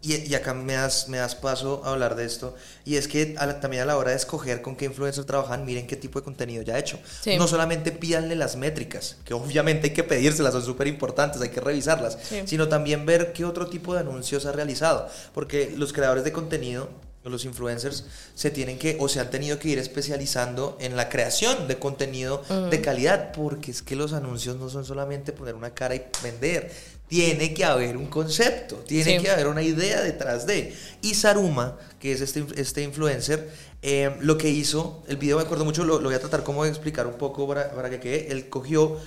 y, 0.05 0.35
acá 0.35 0.53
me 0.53 0.73
das, 0.73 1.07
me 1.09 1.17
das 1.17 1.35
paso 1.35 1.81
a 1.83 1.91
hablar 1.91 2.15
de 2.15 2.25
esto, 2.25 2.55
y 2.83 2.95
es 2.95 3.07
que 3.07 3.25
también 3.61 3.83
a 3.83 3.85
la 3.85 3.97
hora 3.97 4.11
de 4.11 4.17
escoger 4.17 4.61
con 4.61 4.75
qué 4.75 4.85
influencer 4.85 5.25
trabajan, 5.25 5.65
miren 5.65 5.87
qué 5.87 5.95
tipo 5.95 6.19
de 6.19 6.23
contenido 6.23 6.63
ya 6.63 6.75
ha 6.75 6.79
hecho. 6.79 6.99
No 7.37 7.47
solamente 7.47 7.91
pídanle 7.91 8.35
las 8.35 8.55
métricas, 8.55 9.17
que 9.25 9.33
obviamente 9.33 9.87
hay 9.87 9.93
que 9.93 10.03
pedírselas, 10.03 10.53
son 10.53 10.63
súper 10.63 10.87
importantes, 10.87 11.41
hay 11.41 11.49
que 11.49 11.61
revisarlas, 11.61 12.17
sino 12.45 12.67
también 12.67 13.05
ver 13.05 13.33
qué 13.33 13.45
otro 13.45 13.67
tipo 13.67 13.93
de 13.93 14.01
anuncios 14.01 14.45
ha 14.45 14.51
realizado, 14.51 15.09
porque 15.33 15.73
los 15.75 15.93
creadores 15.93 16.23
de 16.23 16.31
contenido 16.31 16.89
los 17.29 17.45
influencers 17.45 18.05
se 18.35 18.51
tienen 18.51 18.77
que 18.77 18.97
o 18.99 19.09
se 19.09 19.19
han 19.19 19.31
tenido 19.31 19.57
que 19.57 19.69
ir 19.69 19.79
especializando 19.79 20.77
en 20.79 20.95
la 20.95 21.09
creación 21.09 21.67
de 21.67 21.79
contenido 21.79 22.43
de 22.69 22.81
calidad, 22.81 23.31
porque 23.31 23.71
es 23.71 23.81
que 23.81 23.95
los 23.95 24.13
anuncios 24.13 24.57
no 24.57 24.69
son 24.69 24.85
solamente 24.85 25.33
poner 25.33 25.55
una 25.55 25.73
cara 25.73 25.95
y 25.95 26.05
vender, 26.21 26.71
tiene 27.07 27.53
que 27.53 27.65
haber 27.65 27.97
un 27.97 28.07
concepto, 28.07 28.77
tiene 28.77 29.21
que 29.21 29.29
haber 29.29 29.47
una 29.47 29.61
idea 29.61 30.01
detrás 30.01 30.45
de. 30.45 30.75
Y 31.01 31.13
Saruma, 31.15 31.77
que 31.99 32.11
es 32.11 32.21
este, 32.21 32.45
este 32.55 32.81
influencer, 32.83 33.49
eh, 33.81 34.15
lo 34.21 34.37
que 34.37 34.49
hizo, 34.49 35.03
el 35.07 35.17
video 35.17 35.37
me 35.37 35.43
acuerdo 35.43 35.65
mucho, 35.65 35.83
lo, 35.83 35.99
voy 36.01 36.15
a 36.15 36.19
tratar 36.19 36.43
como 36.43 36.63
de 36.63 36.69
explicar 36.69 37.05
un 37.07 37.15
poco 37.15 37.47
para, 37.47 37.71
para 37.71 37.89
que 37.89 37.99
quede, 37.99 38.31
él 38.31 38.49
cogió 38.49 38.97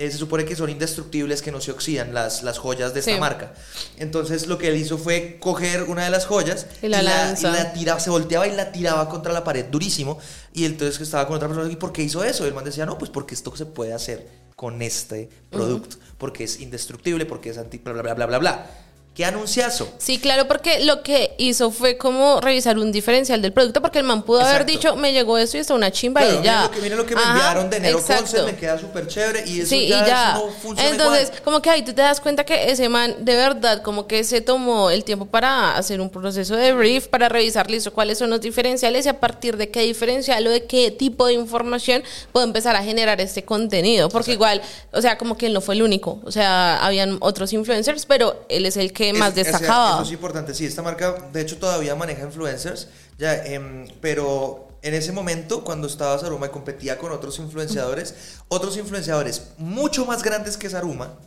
eh, 0.00 0.10
se 0.10 0.16
supone 0.16 0.46
que 0.46 0.56
son 0.56 0.70
indestructibles, 0.70 1.42
que 1.42 1.52
no 1.52 1.60
se 1.60 1.72
oxidan 1.72 2.14
las, 2.14 2.42
las 2.42 2.56
joyas 2.56 2.94
de 2.94 3.00
esta 3.00 3.18
marca. 3.18 3.52
Entonces 3.98 4.46
lo 4.46 4.56
que 4.56 4.68
él 4.68 4.76
hizo 4.76 4.96
fue 4.96 5.36
coger 5.38 5.82
una 5.82 6.04
de 6.04 6.10
las 6.10 6.24
joyas 6.24 6.68
y 6.80 6.88
la, 6.88 7.02
la, 7.02 7.34
tiraba, 7.74 8.00
se 8.00 8.08
volteaba 8.08 8.48
y 8.48 8.52
la 8.52 8.72
tiraba 8.72 9.10
contra 9.10 9.30
la 9.30 9.44
pared 9.44 9.66
durísimo. 9.66 10.18
Y 10.54 10.64
entonces 10.64 10.98
estaba 11.02 11.26
con 11.26 11.36
otra 11.36 11.48
persona, 11.48 11.70
¿y 11.70 11.76
por 11.76 11.92
qué 11.92 12.02
hizo 12.02 12.24
eso? 12.24 12.46
Y 12.46 12.48
el 12.48 12.54
man 12.54 12.64
decía, 12.64 12.86
no, 12.86 12.96
pues 12.96 13.10
porque 13.10 13.34
esto 13.34 13.54
se 13.54 13.66
puede 13.66 13.92
hacer 13.92 14.26
con 14.60 14.82
este 14.82 15.30
producto, 15.48 15.96
porque 16.18 16.44
es 16.44 16.60
indestructible, 16.60 17.24
porque 17.24 17.48
es 17.48 17.56
anti, 17.56 17.78
bla, 17.78 17.94
bla, 17.94 18.12
bla, 18.12 18.26
bla, 18.26 18.38
bla. 18.38 18.70
¿Qué 19.12 19.24
anunciazo? 19.24 19.92
Sí, 19.98 20.18
claro, 20.18 20.46
porque 20.46 20.84
lo 20.84 21.02
que 21.02 21.34
hizo 21.36 21.72
fue 21.72 21.98
como 21.98 22.40
revisar 22.40 22.78
un 22.78 22.92
diferencial 22.92 23.42
del 23.42 23.52
producto, 23.52 23.82
porque 23.82 23.98
el 23.98 24.04
man 24.04 24.22
pudo 24.22 24.40
haber 24.40 24.64
dicho, 24.64 24.94
me 24.94 25.12
llegó 25.12 25.36
esto 25.36 25.56
y 25.56 25.60
está 25.60 25.74
una 25.74 25.90
chimba 25.90 26.24
y 26.24 26.42
ya. 26.44 26.70
Miren 26.80 26.96
lo 26.96 27.04
que, 27.04 27.16
me 27.16 27.22
enviaron 27.22 27.68
de 27.68 27.78
enero 27.78 28.00
me 28.46 28.56
queda 28.56 28.78
súper 28.78 29.08
chévere 29.08 29.44
y 29.48 29.60
eso 29.60 29.68
sí, 29.68 29.88
ya, 29.88 30.02
y 30.02 30.06
ya. 30.06 30.32
no 30.34 30.48
funciona 30.50 30.90
Entonces, 30.90 31.32
como 31.44 31.60
que 31.60 31.70
ahí 31.70 31.82
tú 31.82 31.92
te 31.92 32.02
das 32.02 32.20
cuenta 32.20 32.44
que 32.44 32.70
ese 32.70 32.88
man 32.88 33.16
de 33.18 33.34
verdad 33.34 33.82
como 33.82 34.06
que 34.06 34.22
se 34.22 34.40
tomó 34.40 34.90
el 34.90 35.02
tiempo 35.02 35.26
para 35.26 35.76
hacer 35.76 36.00
un 36.00 36.08
proceso 36.08 36.54
de 36.54 36.72
brief, 36.72 37.08
para 37.08 37.28
revisar 37.28 37.68
listo 37.68 37.92
cuáles 37.92 38.16
son 38.16 38.30
los 38.30 38.40
diferenciales 38.40 39.06
y 39.06 39.08
a 39.08 39.18
partir 39.18 39.56
de 39.56 39.70
qué 39.70 39.80
diferencial 39.82 40.46
o 40.46 40.50
de 40.50 40.66
qué 40.66 40.92
tipo 40.92 41.26
de 41.26 41.32
información 41.32 42.04
puedo 42.30 42.46
empezar 42.46 42.76
a 42.76 42.82
generar 42.84 43.20
este 43.20 43.44
contenido, 43.44 44.08
porque 44.08 44.32
igual, 44.32 44.62
o 44.92 45.02
sea, 45.02 45.18
como 45.18 45.36
que 45.36 45.46
él 45.46 45.52
no 45.52 45.60
fue 45.60 45.74
el 45.74 45.82
único, 45.82 46.20
o 46.24 46.30
sea, 46.30 46.78
habían 46.78 47.18
otros 47.20 47.52
influencers, 47.52 48.06
pero 48.06 48.46
él 48.48 48.66
es 48.66 48.76
el 48.76 48.92
que 48.92 49.09
más 49.18 49.34
destacado. 49.34 49.94
eso 49.94 50.02
es 50.04 50.12
importante, 50.12 50.54
sí, 50.54 50.66
esta 50.66 50.82
marca 50.82 51.28
de 51.32 51.40
hecho 51.40 51.58
todavía 51.58 51.94
maneja 51.94 52.22
influencers, 52.22 52.88
ya, 53.18 53.44
em, 53.44 53.86
pero 54.00 54.68
en 54.82 54.94
ese 54.94 55.12
momento, 55.12 55.62
cuando 55.62 55.86
estaba 55.86 56.18
Saruma 56.18 56.46
y 56.46 56.50
competía 56.50 56.98
con 56.98 57.12
otros 57.12 57.38
influenciadores, 57.38 58.14
otros 58.48 58.76
influenciadores 58.76 59.48
mucho 59.58 60.06
más 60.06 60.22
grandes 60.22 60.56
que 60.56 60.70
Saruma, 60.70 61.18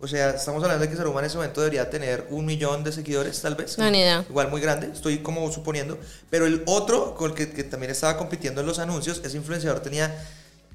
o 0.00 0.06
sea, 0.06 0.30
estamos 0.30 0.62
hablando 0.62 0.84
de 0.84 0.90
que 0.90 0.96
Saruma 0.96 1.18
en 1.20 1.26
ese 1.26 1.36
momento 1.36 1.60
debería 1.60 1.90
tener 1.90 2.28
un 2.30 2.46
millón 2.46 2.84
de 2.84 2.92
seguidores, 2.92 3.40
tal 3.40 3.56
vez. 3.56 3.78
No, 3.78 3.90
ni 3.90 3.98
idea. 3.98 4.24
Igual 4.28 4.48
muy 4.48 4.60
grande, 4.60 4.90
estoy 4.92 5.18
como 5.18 5.50
suponiendo. 5.50 5.98
Pero 6.30 6.46
el 6.46 6.62
otro, 6.66 7.16
con 7.16 7.30
el 7.30 7.36
que, 7.36 7.50
que 7.50 7.64
también 7.64 7.90
estaba 7.90 8.16
compitiendo 8.16 8.60
en 8.60 8.68
los 8.68 8.78
anuncios, 8.78 9.20
ese 9.24 9.36
influenciador 9.36 9.80
tenía 9.80 10.14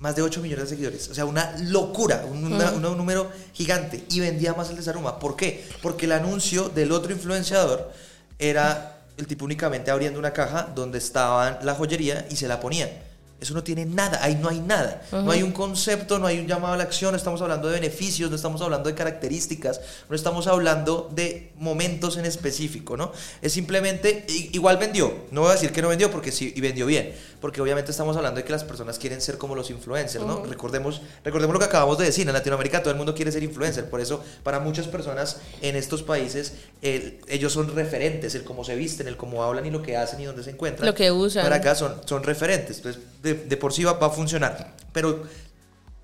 más 0.03 0.17
de 0.17 0.22
8 0.22 0.41
millones 0.41 0.65
de 0.65 0.75
seguidores. 0.75 1.07
O 1.07 1.15
sea, 1.15 1.24
una 1.24 1.55
locura, 1.60 2.25
un, 2.29 2.50
número 2.98 3.31
gigante. 3.53 4.03
Y 4.10 4.19
vendía 4.19 4.53
más 4.53 4.69
el 4.69 4.75
de 4.75 4.83
Saruma. 4.83 5.17
¿Por 5.17 5.38
qué? 5.38 5.65
Porque 5.81 6.07
el 6.07 6.12
anuncio 6.12 6.67
del 6.67 6.91
otro 6.91 7.13
influenciador 7.13 7.89
era 8.38 8.98
el 9.15 9.27
tipo 9.27 9.45
únicamente 9.45 9.91
abriendo 9.91 10.19
una 10.19 10.33
caja 10.33 10.69
donde 10.75 10.98
estaban 10.98 11.60
la 11.62 11.74
joyería 11.74 12.27
y 12.29 12.36
se 12.36 12.50
la 12.50 12.60
ponían. 12.60 12.89
Eso 13.43 13.53
no 13.53 13.63
tiene 13.63 13.85
nada, 13.85 14.19
ahí 14.23 14.35
no 14.35 14.50
hay 14.50 14.59
nada. 14.62 15.01
No 15.12 15.31
hay 15.31 15.43
un 15.43 15.51
concepto, 15.51 16.17
no 16.17 16.27
hay 16.27 16.39
un 16.39 16.47
llamado 16.47 16.73
a 16.73 16.77
la 16.77 16.83
acción, 16.83 17.12
no 17.12 17.17
estamos 17.17 17.41
hablando 17.41 17.67
de 17.67 17.73
beneficios, 17.73 18.29
no 18.29 18.35
estamos 18.35 18.62
hablando 18.62 18.89
de 18.89 18.95
características, 18.95 19.81
no 20.09 20.15
estamos 20.15 20.47
hablando 20.47 21.09
de 21.13 21.51
momentos 21.57 22.17
en 22.17 22.25
específico, 22.25 22.95
¿no? 22.95 23.12
Es 23.41 23.51
simplemente, 23.53 24.25
igual 24.53 24.77
vendió, 24.77 25.13
no 25.31 25.41
voy 25.41 25.50
a 25.51 25.53
decir 25.53 25.71
que 25.71 25.81
no 25.81 25.89
vendió 25.89 26.09
porque 26.09 26.31
sí, 26.31 26.53
y 26.55 26.62
vendió 26.62 26.85
bien, 26.85 27.13
porque 27.41 27.62
obviamente 27.62 27.91
estamos 27.91 28.15
hablando 28.15 28.39
de 28.39 28.45
que 28.45 28.51
las 28.51 28.63
personas 28.63 28.97
quieren 28.97 29.19
ser 29.19 29.38
como 29.38 29.55
los 29.55 29.69
influencers, 29.69 30.25
¿no? 30.25 30.45
recordemos, 30.45 31.01
recordemos 31.23 31.53
lo 31.53 31.59
que 31.59 31.65
acabamos 31.65 31.97
de 31.97 32.05
decir, 32.05 32.25
en 32.27 32.33
Latinoamérica 32.33 32.81
todo 32.81 32.91
el 32.91 32.97
mundo 32.97 33.13
quiere 33.13 33.31
ser 33.31 33.43
influencer, 33.43 33.89
por 33.89 34.00
eso 34.00 34.23
para 34.43 34.59
muchas 34.59 34.88
personas 34.88 35.38
en 35.62 35.75
estos 35.75 36.01
países 36.03 36.53
ellos 36.81 37.51
son 37.51 37.75
referentes, 37.75 38.35
el 38.35 38.43
cómo 38.43 38.63
se 38.63 38.75
visten, 38.75 39.07
el 39.07 39.17
cómo 39.17 39.43
hablan 39.43 39.65
y 39.65 39.71
lo 39.71 39.81
que 39.81 39.97
hacen 39.97 40.21
y 40.21 40.25
dónde 40.25 40.43
se 40.43 40.51
encuentran. 40.51 40.85
Lo 40.85 40.95
que 40.95 41.12
usan. 41.12 41.43
Para 41.43 41.57
acá 41.57 41.75
son, 41.75 42.01
son 42.05 42.23
referentes, 42.23 42.77
entonces 42.77 43.01
de, 43.21 43.33
por 43.36 43.74
sí 43.74 43.84
va, 43.84 43.92
a 43.92 44.10
funcionar. 44.10 44.75
Pero 44.92 45.24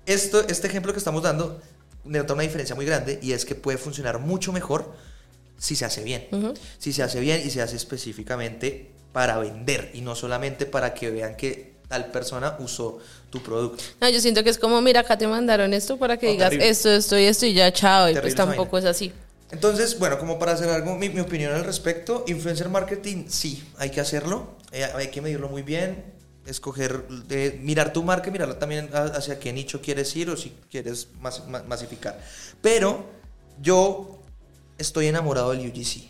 esto, 0.06 0.46
este 0.48 0.66
ejemplo 0.66 0.92
que 0.92 0.98
estamos 0.98 1.22
dando 1.22 1.60
denota 2.04 2.34
una 2.34 2.42
diferencia 2.42 2.74
muy 2.74 2.86
grande 2.86 3.18
y 3.22 3.32
es 3.32 3.44
que 3.44 3.54
puede 3.54 3.78
funcionar 3.78 4.18
mucho 4.18 4.52
mejor 4.52 4.94
si 5.58 5.76
se 5.76 5.84
hace 5.84 6.02
bien. 6.02 6.28
Si 6.78 6.92
se 6.92 7.02
hace 7.02 7.20
bien 7.20 7.42
y 7.44 7.50
se 7.50 7.62
hace 7.62 7.76
específicamente 7.76 8.90
para 9.12 9.38
vender 9.38 9.90
y 9.94 10.00
no 10.00 10.14
solamente 10.14 10.66
para 10.66 10.94
que 10.94 11.10
vean 11.10 11.36
que 11.36 11.74
tal 11.88 12.06
persona 12.06 12.56
usó 12.60 12.98
tu 13.30 13.42
producto. 13.42 13.82
No, 14.00 14.08
yo 14.08 14.20
siento 14.20 14.44
que 14.44 14.50
es 14.50 14.58
como, 14.58 14.80
mira, 14.80 15.00
acá 15.00 15.18
te 15.18 15.26
mandaron 15.26 15.74
esto 15.74 15.98
para 15.98 16.16
que 16.18 16.28
digas 16.28 16.52
esto, 16.52 16.90
esto 16.90 17.18
y 17.18 17.24
esto 17.24 17.46
y 17.46 17.54
ya, 17.54 17.72
chao. 17.72 18.08
y 18.08 18.14
pues 18.14 18.34
tampoco 18.34 18.78
es 18.78 18.84
así. 18.84 19.12
Entonces, 19.50 19.98
bueno, 19.98 20.18
como 20.18 20.38
para 20.38 20.52
hacer 20.52 20.68
algo, 20.68 20.94
mi, 20.94 21.08
opinión 21.18 21.52
al 21.52 21.64
respecto, 21.64 22.24
influencer 22.28 22.68
marketing, 22.68 23.24
sí, 23.28 23.64
hay 23.78 23.90
que 23.90 24.00
hacerlo, 24.00 24.56
eh, 24.70 24.86
hay 24.94 25.08
que 25.08 25.20
medirlo 25.20 25.48
muy 25.48 25.62
bien, 25.62 26.04
escoger, 26.46 27.04
mirar 27.60 27.92
tu 27.92 28.02
marca 28.02 28.30
mirarla 28.30 28.58
también 28.58 28.90
hacia 28.92 29.38
qué 29.38 29.52
nicho 29.52 29.80
quieres 29.80 30.14
ir 30.16 30.30
o 30.30 30.36
si 30.36 30.52
quieres 30.70 31.08
masificar. 31.66 32.20
Pero 32.60 33.04
yo 33.60 34.18
estoy 34.78 35.06
enamorado 35.06 35.50
del 35.52 35.68
UGC. 35.68 36.08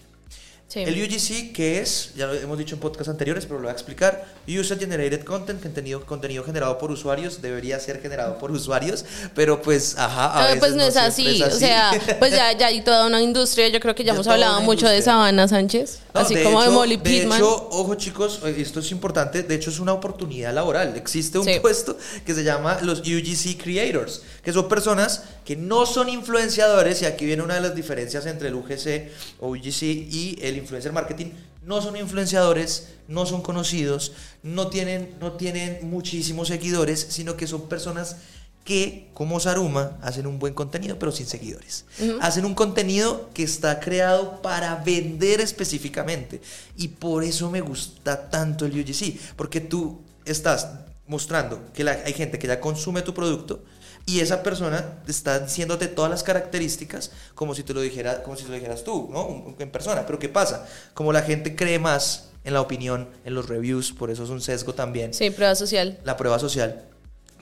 El 0.73 1.03
UGC, 1.03 1.53
que 1.53 1.81
es, 1.81 2.13
ya 2.15 2.29
lo 2.29 2.35
hemos 2.35 2.57
dicho 2.57 2.77
en 2.77 2.81
podcasts 2.81 3.09
anteriores, 3.09 3.45
pero 3.45 3.57
lo 3.57 3.63
voy 3.63 3.71
a 3.71 3.73
explicar, 3.73 4.25
User 4.47 4.79
Generated 4.79 5.25
Content, 5.25 5.61
contenido, 5.61 6.07
contenido 6.07 6.45
generado 6.45 6.79
por 6.79 6.93
usuarios, 6.93 7.43
debería 7.43 7.81
ser 7.81 8.01
generado 8.01 8.39
por 8.39 8.53
usuarios, 8.53 9.05
pero 9.35 9.61
pues, 9.63 9.99
ajá, 9.99 10.53
a 10.53 10.57
pues 10.61 10.75
no, 10.75 10.85
es, 10.85 10.97
así. 10.97 11.43
o 11.43 11.51
sea, 11.51 11.91
pues 12.21 12.31
ya, 12.31 12.57
ya 12.57 12.69
hay 12.69 12.83
toda 12.83 13.09
una 13.09 13.21
industria, 13.21 13.67
yo 13.67 13.81
creo 13.81 13.97
que 13.97 14.05
ya 14.05 14.13
hemos 14.13 14.29
hablado 14.29 14.61
mucho 14.61 14.89
de 14.89 15.03
Sabana 15.03 15.49
Sánchez, 15.49 15.99
así 16.13 16.37
como 16.41 16.63
de 16.63 16.71
Molly 16.71 16.99
Pittman. 16.99 17.41
De 17.41 17.45
hecho, 17.45 17.69
ojo 17.73 17.97
chicos, 17.97 18.41
esto 18.45 18.79
es 18.79 18.93
importante, 18.93 19.43
de 19.43 19.55
hecho 19.57 19.71
es 19.71 19.81
una 19.81 19.93
oportunidad 19.93 20.55
laboral, 20.55 20.97
existe 20.97 21.39
un 21.41 21.49
puesto 21.61 21.99
que 22.25 22.33
se 22.33 22.45
llama 22.45 22.79
los 22.83 23.01
UGC 23.01 23.61
Creators, 23.61 24.23
que 24.45 24.53
son 24.53 24.69
personas 24.69 25.25
que 25.45 25.57
no 25.57 25.85
son 25.85 26.09
influenciadores, 26.09 27.03
y 27.03 27.07
aquí 27.07 27.27
viene 27.27 27.43
una 27.43 27.57
de 27.57 27.61
las 27.61 27.75
diferencias 27.75 28.25
entre 28.27 28.49
el 28.49 28.55
UGC 28.55 29.11
o 29.41 29.49
UGC 29.49 29.83
y 29.83 30.39
el 30.43 30.60
influencer 30.61 30.93
marketing, 30.93 31.33
no 31.63 31.83
son 31.83 31.97
influenciadores, 31.97 32.95
no 33.09 33.27
son 33.27 33.43
conocidos, 33.43 34.13
no 34.43 34.69
tienen, 34.69 35.17
no 35.21 35.33
tienen 35.33 35.79
muchísimos 35.83 36.49
seguidores, 36.49 37.07
sino 37.11 37.37
que 37.37 37.47
son 37.47 37.69
personas 37.69 38.17
que, 38.65 39.11
como 39.15 39.41
Saruma, 39.41 39.99
hacen 40.03 40.27
un 40.27 40.39
buen 40.39 40.55
contenido, 40.55 40.99
pero 40.99 41.13
sin 41.13 41.27
seguidores. 41.27 41.87
Hacen 42.21 42.45
un 42.45 42.55
contenido 42.55 43.31
que 43.35 43.43
está 43.43 43.81
creado 43.81 44.43
para 44.43 44.77
vender 44.77 45.41
específicamente. 45.41 46.41
Y 46.77 46.89
por 46.89 47.25
eso 47.25 47.51
me 47.51 47.61
gusta 47.61 48.31
tanto 48.31 48.67
el 48.67 48.79
UGC, 48.79 49.35
porque 49.37 49.61
tú 49.61 50.01
estás 50.25 50.69
mostrando 51.07 51.73
que 51.73 51.89
hay 51.89 52.13
gente 52.13 52.39
que 52.39 52.47
ya 52.47 52.61
consume 52.61 53.03
tu 53.03 53.13
producto, 53.13 53.65
y 54.11 54.21
esa 54.21 54.43
persona 54.43 54.99
está 55.07 55.39
diciéndote 55.39 55.87
todas 55.87 56.11
las 56.11 56.25
características 56.25 57.13
como 57.37 57.55
si 57.55 57.63
te 57.63 57.73
lo 57.73 57.81
dijera, 57.81 58.25
como 58.25 58.37
si 58.37 58.45
lo 58.45 58.55
dijeras 58.55 58.83
tú, 58.83 59.09
¿no? 59.13 59.55
En 59.59 59.71
persona. 59.71 60.05
Pero 60.05 60.19
¿qué 60.19 60.29
pasa? 60.29 60.67
Como 60.95 61.13
la 61.13 61.23
gente 61.23 61.55
cree 61.55 61.79
más 61.79 62.31
en 62.43 62.55
la 62.55 62.61
opinión, 62.61 63.09
en 63.25 63.35
los 63.35 63.49
reviews, 63.49 63.93
por 63.93 64.11
eso 64.11 64.25
es 64.25 64.31
un 64.31 64.41
sesgo 64.41 64.75
también. 64.75 65.15
Sí, 65.15 65.31
prueba 65.31 65.55
social. 65.55 65.99
La 66.03 66.17
prueba 66.17 66.39
social. 66.41 66.90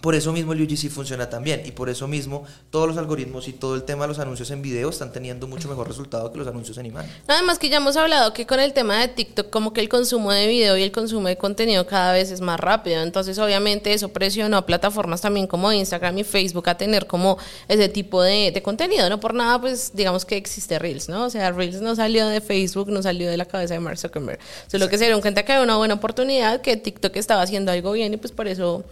Por 0.00 0.14
eso 0.14 0.32
mismo 0.32 0.52
el 0.52 0.62
UGC 0.62 0.90
funciona 0.90 1.28
también 1.28 1.62
y 1.64 1.72
por 1.72 1.88
eso 1.88 2.06
mismo 2.06 2.44
todos 2.70 2.86
los 2.86 2.96
algoritmos 2.96 3.48
y 3.48 3.52
todo 3.52 3.74
el 3.74 3.82
tema 3.82 4.04
de 4.04 4.08
los 4.08 4.18
anuncios 4.18 4.50
en 4.50 4.62
video 4.62 4.90
están 4.90 5.12
teniendo 5.12 5.46
mucho 5.46 5.68
mejor 5.68 5.88
resultado 5.88 6.30
que 6.32 6.38
los 6.38 6.46
anuncios 6.46 6.78
en 6.78 6.86
imagen. 6.86 7.10
Además 7.26 7.58
que 7.58 7.68
ya 7.68 7.78
hemos 7.78 7.96
hablado 7.96 8.32
que 8.32 8.46
con 8.46 8.60
el 8.60 8.72
tema 8.72 9.00
de 9.00 9.08
TikTok 9.08 9.50
como 9.50 9.72
que 9.72 9.80
el 9.80 9.88
consumo 9.88 10.32
de 10.32 10.46
video 10.46 10.76
y 10.76 10.82
el 10.82 10.92
consumo 10.92 11.28
de 11.28 11.36
contenido 11.36 11.86
cada 11.86 12.12
vez 12.12 12.30
es 12.30 12.40
más 12.40 12.60
rápido, 12.60 13.02
entonces 13.02 13.38
obviamente 13.38 13.92
eso 13.92 14.08
presionó 14.10 14.56
a 14.56 14.66
plataformas 14.66 15.20
también 15.20 15.46
como 15.46 15.72
Instagram 15.72 16.18
y 16.18 16.24
Facebook 16.24 16.68
a 16.68 16.76
tener 16.76 17.06
como 17.06 17.38
ese 17.66 17.88
tipo 17.88 18.22
de, 18.22 18.58
contenido, 18.62 19.08
no 19.08 19.20
por 19.20 19.34
nada 19.34 19.60
pues 19.60 19.92
digamos 19.94 20.24
que 20.24 20.36
existe 20.36 20.78
Reels, 20.78 21.08
¿no? 21.08 21.24
O 21.24 21.30
sea, 21.30 21.50
Reels 21.52 21.80
no 21.80 21.94
salió 21.96 22.26
de 22.28 22.40
Facebook, 22.40 22.90
no 22.90 23.02
salió 23.02 23.30
de 23.30 23.36
la 23.36 23.44
cabeza 23.44 23.74
de 23.74 23.80
Mark 23.80 23.98
Zuckerberg, 23.98 24.38
solo 24.66 24.88
que 24.88 24.98
se 24.98 25.04
dieron 25.04 25.20
cuenta 25.20 25.44
que 25.44 25.52
había 25.52 25.64
una 25.64 25.76
buena 25.76 25.94
oportunidad, 25.94 26.60
que 26.60 26.76
TikTok 26.76 27.16
estaba 27.16 27.42
haciendo 27.42 27.72
algo 27.72 27.92
bien 27.92 28.14
y 28.14 28.16
pues 28.16 28.32
por 28.32 28.48
eso 28.48 28.84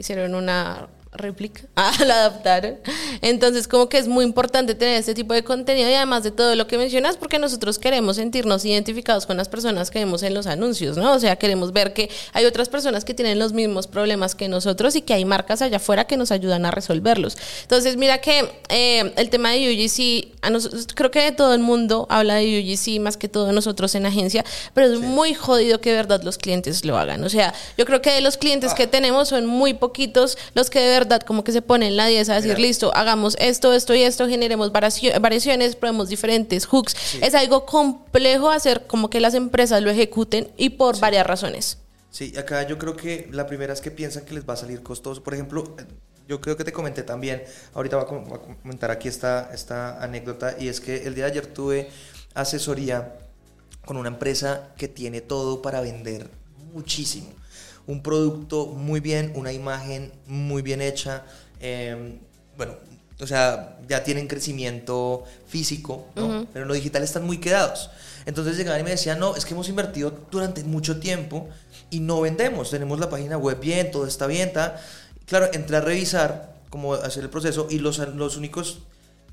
hicieron 0.00 0.34
una 0.34 0.88
réplica, 1.12 1.62
ah, 1.74 1.92
lo 2.06 2.12
adaptaron. 2.12 2.78
Entonces, 3.20 3.66
como 3.66 3.88
que 3.88 3.98
es 3.98 4.06
muy 4.06 4.24
importante 4.24 4.74
tener 4.74 4.96
este 4.98 5.14
tipo 5.14 5.34
de 5.34 5.42
contenido 5.42 5.88
y 5.90 5.94
además 5.94 6.22
de 6.22 6.30
todo 6.30 6.54
lo 6.54 6.66
que 6.66 6.78
mencionas, 6.78 7.16
porque 7.16 7.38
nosotros 7.38 7.78
queremos 7.78 8.16
sentirnos 8.16 8.64
identificados 8.64 9.26
con 9.26 9.36
las 9.36 9.48
personas 9.48 9.90
que 9.90 9.98
vemos 9.98 10.22
en 10.22 10.34
los 10.34 10.46
anuncios, 10.46 10.96
¿no? 10.96 11.12
O 11.12 11.18
sea, 11.18 11.36
queremos 11.36 11.72
ver 11.72 11.92
que 11.92 12.10
hay 12.32 12.44
otras 12.44 12.68
personas 12.68 13.04
que 13.04 13.14
tienen 13.14 13.38
los 13.38 13.52
mismos 13.52 13.88
problemas 13.88 14.34
que 14.34 14.48
nosotros 14.48 14.94
y 14.94 15.02
que 15.02 15.14
hay 15.14 15.24
marcas 15.24 15.62
allá 15.62 15.78
afuera 15.78 16.06
que 16.06 16.16
nos 16.16 16.30
ayudan 16.30 16.64
a 16.64 16.70
resolverlos. 16.70 17.36
Entonces, 17.62 17.96
mira 17.96 18.18
que 18.18 18.48
eh, 18.68 19.12
el 19.16 19.30
tema 19.30 19.50
de 19.50 19.68
UGC, 19.68 20.36
a 20.42 20.50
nosotros, 20.50 20.86
creo 20.94 21.10
que 21.10 21.32
todo 21.32 21.54
el 21.54 21.60
mundo 21.60 22.06
habla 22.08 22.36
de 22.36 22.60
UGC 22.60 23.00
más 23.00 23.16
que 23.16 23.28
todo 23.28 23.50
nosotros 23.52 23.96
en 23.96 24.06
agencia, 24.06 24.44
pero 24.74 24.86
es 24.86 25.00
muy 25.00 25.34
jodido 25.34 25.80
que 25.80 25.90
de 25.90 25.96
verdad 25.96 26.22
los 26.22 26.38
clientes 26.38 26.84
lo 26.84 26.96
hagan. 26.96 27.24
O 27.24 27.28
sea, 27.28 27.52
yo 27.76 27.84
creo 27.84 28.00
que 28.00 28.12
de 28.12 28.20
los 28.20 28.36
clientes 28.36 28.74
que 28.74 28.84
ah. 28.84 28.90
tenemos 28.90 29.28
son 29.28 29.46
muy 29.46 29.74
poquitos 29.74 30.38
los 30.54 30.70
que 30.70 30.78
de 30.78 30.86
verdad 30.86 30.99
como 31.26 31.44
que 31.44 31.52
se 31.52 31.62
ponen 31.62 31.96
la 31.96 32.06
10 32.06 32.28
a 32.28 32.34
decir, 32.34 32.58
listo, 32.58 32.94
hagamos 32.94 33.36
esto, 33.40 33.72
esto 33.72 33.94
y 33.94 34.02
esto, 34.02 34.28
generemos 34.28 34.72
variaciones, 34.72 35.76
probemos 35.76 36.08
diferentes 36.08 36.66
hooks. 36.66 36.94
Es 37.22 37.34
algo 37.34 37.66
complejo 37.66 38.50
hacer 38.50 38.86
como 38.86 39.10
que 39.10 39.20
las 39.20 39.34
empresas 39.34 39.82
lo 39.82 39.90
ejecuten 39.90 40.50
y 40.56 40.70
por 40.70 40.98
varias 40.98 41.26
razones. 41.26 41.78
Sí, 42.10 42.32
acá 42.36 42.66
yo 42.66 42.78
creo 42.78 42.96
que 42.96 43.28
la 43.30 43.46
primera 43.46 43.72
es 43.72 43.80
que 43.80 43.90
piensan 43.90 44.24
que 44.24 44.34
les 44.34 44.48
va 44.48 44.54
a 44.54 44.56
salir 44.56 44.82
costoso. 44.82 45.22
Por 45.22 45.34
ejemplo, 45.34 45.76
yo 46.28 46.40
creo 46.40 46.56
que 46.56 46.64
te 46.64 46.72
comenté 46.72 47.02
también, 47.02 47.42
ahorita 47.74 47.96
voy 47.96 48.04
a 48.04 48.38
comentar 48.62 48.90
aquí 48.90 49.08
esta, 49.08 49.50
esta 49.52 50.02
anécdota, 50.02 50.56
y 50.58 50.68
es 50.68 50.80
que 50.80 51.06
el 51.06 51.14
día 51.14 51.24
de 51.24 51.30
ayer 51.32 51.46
tuve 51.46 51.88
asesoría 52.34 53.16
con 53.84 53.96
una 53.96 54.08
empresa 54.08 54.72
que 54.76 54.88
tiene 54.88 55.20
todo 55.20 55.62
para 55.62 55.80
vender 55.80 56.30
muchísimo. 56.72 57.39
Un 57.90 58.02
producto 58.02 58.66
muy 58.66 59.00
bien, 59.00 59.32
una 59.34 59.52
imagen 59.52 60.12
muy 60.26 60.62
bien 60.62 60.80
hecha. 60.80 61.24
Em, 61.60 62.18
bueno, 62.56 62.74
o 63.20 63.26
sea, 63.26 63.78
ya 63.88 64.02
tienen 64.04 64.28
crecimiento 64.28 65.24
físico, 65.46 66.06
¿no? 66.14 66.46
pero 66.52 66.64
en 66.64 66.68
lo 66.68 66.74
digital 66.74 67.02
están 67.02 67.24
muy 67.24 67.38
quedados. 67.38 67.90
Entonces 68.26 68.56
llegaban 68.56 68.80
y 68.80 68.84
me 68.84 68.90
decían, 68.90 69.18
no, 69.18 69.34
es 69.34 69.44
que 69.44 69.54
hemos 69.54 69.68
invertido 69.68 70.12
durante 70.30 70.62
mucho 70.64 71.00
tiempo 71.00 71.48
y 71.90 72.00
no 72.00 72.20
vendemos. 72.20 72.70
Tenemos 72.70 73.00
la 73.00 73.10
página 73.10 73.36
web 73.36 73.58
bien, 73.60 73.90
todo 73.90 74.06
está 74.06 74.26
bien, 74.26 74.48
está. 74.48 74.80
Claro, 75.26 75.50
entré 75.52 75.76
a 75.76 75.80
revisar 75.80 76.54
cómo 76.70 76.94
hacer 76.94 77.24
el 77.24 77.30
proceso 77.30 77.66
y 77.68 77.78
los, 77.80 77.98
los 77.98 78.36
únicos, 78.36 78.82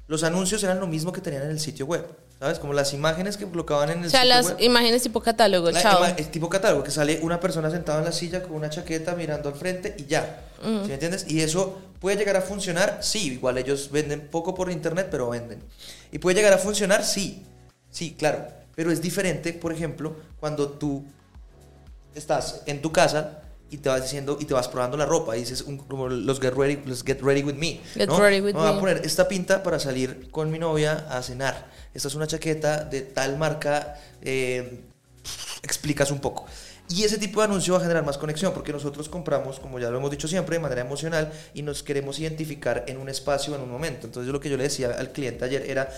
los 0.07 0.23
anuncios 0.23 0.63
eran 0.63 0.79
lo 0.79 0.87
mismo 0.87 1.11
que 1.11 1.21
tenían 1.21 1.43
en 1.43 1.51
el 1.51 1.59
sitio 1.59 1.85
web. 1.85 2.05
¿Sabes? 2.39 2.59
Como 2.59 2.71
las 2.73 2.93
imágenes 2.93 3.35
que 3.35 3.47
colocaban 3.47 3.89
en 3.89 4.03
el 4.03 4.11
sitio 4.11 4.19
web. 4.19 4.39
O 4.39 4.43
sea, 4.43 4.53
las 4.53 4.61
imágenes 4.61 5.01
tipo 5.01 5.21
catálogo, 5.21 5.71
chao. 5.71 6.05
Es 6.05 6.29
tipo 6.29 6.47
catálogo, 6.47 6.83
que 6.83 6.91
sale 6.91 7.19
una 7.23 7.39
persona 7.39 7.71
sentada 7.71 7.97
en 7.97 8.05
la 8.05 8.11
silla 8.11 8.43
con 8.43 8.53
una 8.53 8.69
chaqueta 8.69 9.15
mirando 9.15 9.49
al 9.49 9.55
frente 9.55 9.95
y 9.97 10.05
ya. 10.05 10.43
¿Sí 10.61 10.69
me 10.69 10.93
entiendes? 10.93 11.25
Y 11.27 11.41
eso 11.41 11.79
puede 11.99 12.15
llegar 12.15 12.37
a 12.37 12.41
funcionar, 12.41 12.99
sí. 13.01 13.33
Igual 13.33 13.57
ellos 13.57 13.89
venden 13.91 14.27
poco 14.27 14.53
por 14.53 14.71
internet, 14.71 15.07
pero 15.09 15.29
venden. 15.29 15.63
Y 16.11 16.19
puede 16.19 16.35
llegar 16.35 16.53
a 16.53 16.59
funcionar, 16.59 17.03
sí. 17.03 17.43
Sí, 17.89 18.15
claro. 18.17 18.45
Pero 18.75 18.91
es 18.91 19.01
diferente, 19.01 19.53
por 19.53 19.73
ejemplo, 19.73 20.15
cuando 20.39 20.69
tú 20.69 21.03
estás 22.13 22.61
en 22.67 22.83
tu 22.83 22.91
casa 22.91 23.41
y 23.69 23.77
te 23.77 23.89
vas 23.89 24.01
diciendo 24.01 24.37
y 24.39 24.45
te 24.45 24.53
vas 24.53 24.67
probando 24.67 24.97
la 24.97 25.05
ropa 25.05 25.35
y 25.35 25.41
dices 25.41 25.63
como 25.87 26.07
los 26.07 26.39
get 26.39 26.53
ready, 26.53 26.81
los 26.85 27.03
get 27.03 27.21
ready 27.21 27.43
with 27.43 27.55
me. 27.55 27.81
Get 27.95 28.09
ready 28.09 28.41
with 28.41 28.53
me. 28.53 28.59
Voy 28.59 28.69
a 28.69 28.79
poner 28.79 29.01
esta 29.03 29.27
pinta 29.27 29.63
para 29.63 29.79
salir 29.79 30.29
con 30.31 30.51
mi 30.51 30.59
novia 30.59 31.05
a 31.09 31.21
cenar. 31.21 31.69
Esta 31.93 32.07
es 32.07 32.15
una 32.15 32.27
chaqueta 32.27 32.83
de 32.83 33.01
tal 33.01 33.37
marca. 33.37 33.95
Eh, 34.21 34.81
explicas 35.63 36.11
un 36.11 36.19
poco. 36.19 36.45
Y 36.89 37.03
ese 37.03 37.17
tipo 37.17 37.41
de 37.41 37.45
anuncio 37.45 37.73
va 37.73 37.79
a 37.79 37.81
generar 37.81 38.05
más 38.05 38.17
conexión 38.17 38.53
porque 38.53 38.71
nosotros 38.71 39.09
compramos, 39.09 39.59
como 39.59 39.77
ya 39.77 39.89
lo 39.89 39.97
hemos 39.97 40.09
dicho 40.09 40.27
siempre, 40.27 40.55
de 40.55 40.61
manera 40.61 40.81
emocional 40.81 41.33
y 41.53 41.61
nos 41.61 41.83
queremos 41.83 42.17
identificar 42.19 42.85
en 42.87 42.97
un 42.97 43.09
espacio, 43.09 43.53
en 43.55 43.61
un 43.61 43.69
momento. 43.69 44.07
Entonces 44.07 44.31
lo 44.31 44.39
que 44.39 44.49
yo 44.49 44.55
le 44.55 44.63
decía 44.63 44.95
al 44.97 45.11
cliente 45.11 45.43
ayer 45.43 45.69
era, 45.69 45.89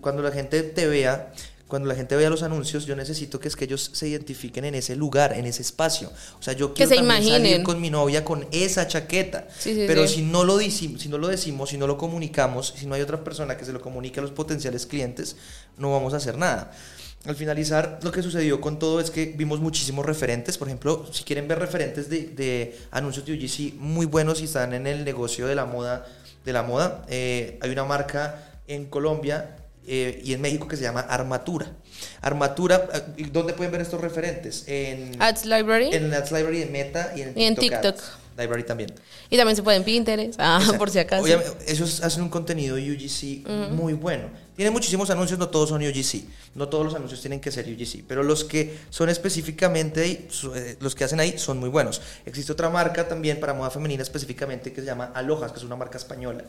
cuando 0.00 0.22
la 0.22 0.32
gente 0.32 0.62
te 0.62 0.86
vea, 0.86 1.32
cuando 1.72 1.88
la 1.88 1.94
gente 1.94 2.14
vea 2.16 2.28
los 2.28 2.42
anuncios, 2.42 2.84
yo 2.84 2.94
necesito 2.94 3.40
que 3.40 3.48
es 3.48 3.56
que 3.56 3.64
ellos 3.64 3.92
se 3.94 4.06
identifiquen 4.06 4.66
en 4.66 4.74
ese 4.74 4.94
lugar, 4.94 5.32
en 5.32 5.46
ese 5.46 5.62
espacio. 5.62 6.12
O 6.38 6.42
sea, 6.42 6.52
yo 6.52 6.74
quiero 6.74 6.90
que 6.90 6.96
también 6.96 7.24
salir 7.24 7.62
con 7.62 7.80
mi 7.80 7.88
novia 7.88 8.26
con 8.26 8.46
esa 8.52 8.86
chaqueta. 8.86 9.48
pero 9.64 10.06
Si, 10.06 10.20
no 10.20 10.44
lo 10.44 10.60
si 10.60 11.08
no 11.08 11.16
lo 11.16 11.28
decimos, 11.28 11.70
si 11.70 11.78
no 11.78 11.86
lo 11.86 11.96
comunicamos, 11.96 12.74
si 12.76 12.84
no 12.84 12.94
hay 12.94 13.00
otra 13.00 13.24
persona 13.24 13.56
que 13.56 13.64
se 13.64 13.72
lo 13.72 13.80
comunique 13.80 14.20
a 14.20 14.22
los 14.22 14.32
potenciales 14.32 14.84
clientes, 14.84 15.36
no 15.78 15.90
vamos 15.90 16.12
a 16.12 16.18
hacer 16.18 16.36
nada. 16.36 16.72
Al 17.24 17.36
finalizar, 17.36 18.00
lo 18.02 18.12
que 18.12 18.22
sucedió 18.22 18.60
con 18.60 18.78
todo 18.78 19.00
es 19.00 19.10
que 19.10 19.32
vimos 19.34 19.58
muchísimos 19.60 20.04
referentes. 20.04 20.58
Por 20.58 20.68
ejemplo, 20.68 21.06
si 21.10 21.24
quieren 21.24 21.48
ver 21.48 21.58
referentes 21.58 22.10
de, 22.10 22.26
de 22.26 22.78
anuncios 22.90 23.24
de 23.24 23.32
UGC 23.32 23.76
muy 23.80 24.04
buenos 24.04 24.42
y 24.42 24.44
están 24.44 24.74
en 24.74 24.86
el 24.86 25.06
negocio 25.06 25.46
de 25.46 25.54
la 25.54 25.64
moda, 25.64 26.04
de 26.44 26.52
la 26.52 26.64
moda, 26.64 27.06
eh, 27.08 27.58
hay 27.62 27.70
una 27.70 27.84
marca 27.84 28.60
en 28.66 28.84
Colombia 28.84 29.56
eh, 29.86 30.20
y 30.24 30.32
en 30.32 30.40
México 30.40 30.68
que 30.68 30.76
se 30.76 30.82
llama 30.82 31.00
Armatura. 31.00 31.72
Armatura, 32.20 32.88
eh, 33.16 33.28
¿dónde 33.32 33.52
pueden 33.52 33.72
ver 33.72 33.80
estos 33.80 34.00
referentes? 34.00 34.64
En 34.66 35.20
Ads 35.20 35.44
Library. 35.44 35.90
En 35.92 36.12
Ads 36.12 36.32
Library, 36.32 36.62
en 36.62 36.72
Meta 36.72 37.12
y 37.16 37.22
en, 37.22 37.56
TikTok. 37.56 37.96
Library 38.38 38.64
también. 38.64 38.92
Y 39.28 39.36
también 39.36 39.56
se 39.56 39.62
puede 39.62 39.76
en 39.76 39.84
Pinterest, 39.84 40.38
ah, 40.38 40.60
por 40.78 40.90
si 40.90 40.98
acaso. 40.98 41.26
ellos 41.66 42.02
hacen 42.02 42.22
un 42.22 42.28
contenido 42.28 42.76
UGC 42.76 43.46
muy 43.72 43.92
bueno. 43.92 44.30
Tienen 44.56 44.72
muchísimos 44.72 45.08
anuncios, 45.10 45.38
no 45.38 45.48
todos 45.48 45.70
son 45.70 45.82
UGC. 45.82 46.24
No 46.54 46.68
todos 46.68 46.84
los 46.84 46.94
anuncios 46.94 47.20
tienen 47.22 47.40
que 47.40 47.50
ser 47.50 47.66
UGC, 47.66 48.04
pero 48.06 48.22
los 48.22 48.44
que 48.44 48.78
son 48.90 49.08
específicamente 49.08 50.28
eh, 50.54 50.76
los 50.80 50.94
que 50.94 51.04
hacen 51.04 51.18
ahí 51.18 51.38
son 51.38 51.58
muy 51.58 51.70
buenos. 51.70 52.02
Existe 52.26 52.52
otra 52.52 52.68
marca 52.68 53.08
también 53.08 53.40
para 53.40 53.54
moda 53.54 53.70
femenina 53.70 54.02
específicamente 54.02 54.70
que 54.72 54.82
se 54.82 54.86
llama 54.86 55.12
Alojas, 55.14 55.52
que 55.52 55.58
es 55.58 55.64
una 55.64 55.76
marca 55.76 55.96
española. 55.96 56.44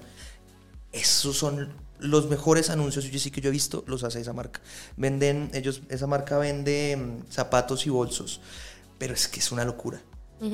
Esos 0.94 1.38
son 1.38 1.74
los 2.00 2.30
mejores 2.30 2.70
anuncios 2.70 3.06
sí 3.06 3.32
que 3.32 3.42
yo 3.42 3.50
he 3.50 3.52
visto, 3.52 3.84
los 3.88 4.04
hace 4.04 4.22
esa 4.22 4.34
marca. 4.34 4.62
Venden, 4.98 5.50
ellos, 5.54 5.82
esa 5.90 6.06
marca 6.06 6.38
vende 6.38 6.98
mm, 6.98 7.32
zapatos 7.32 7.86
y 7.86 7.90
bolsos, 7.90 8.42
pero 8.98 9.14
es 9.14 9.28
que 9.28 9.40
es 9.40 9.52
una 9.52 9.66
locura. 9.66 10.02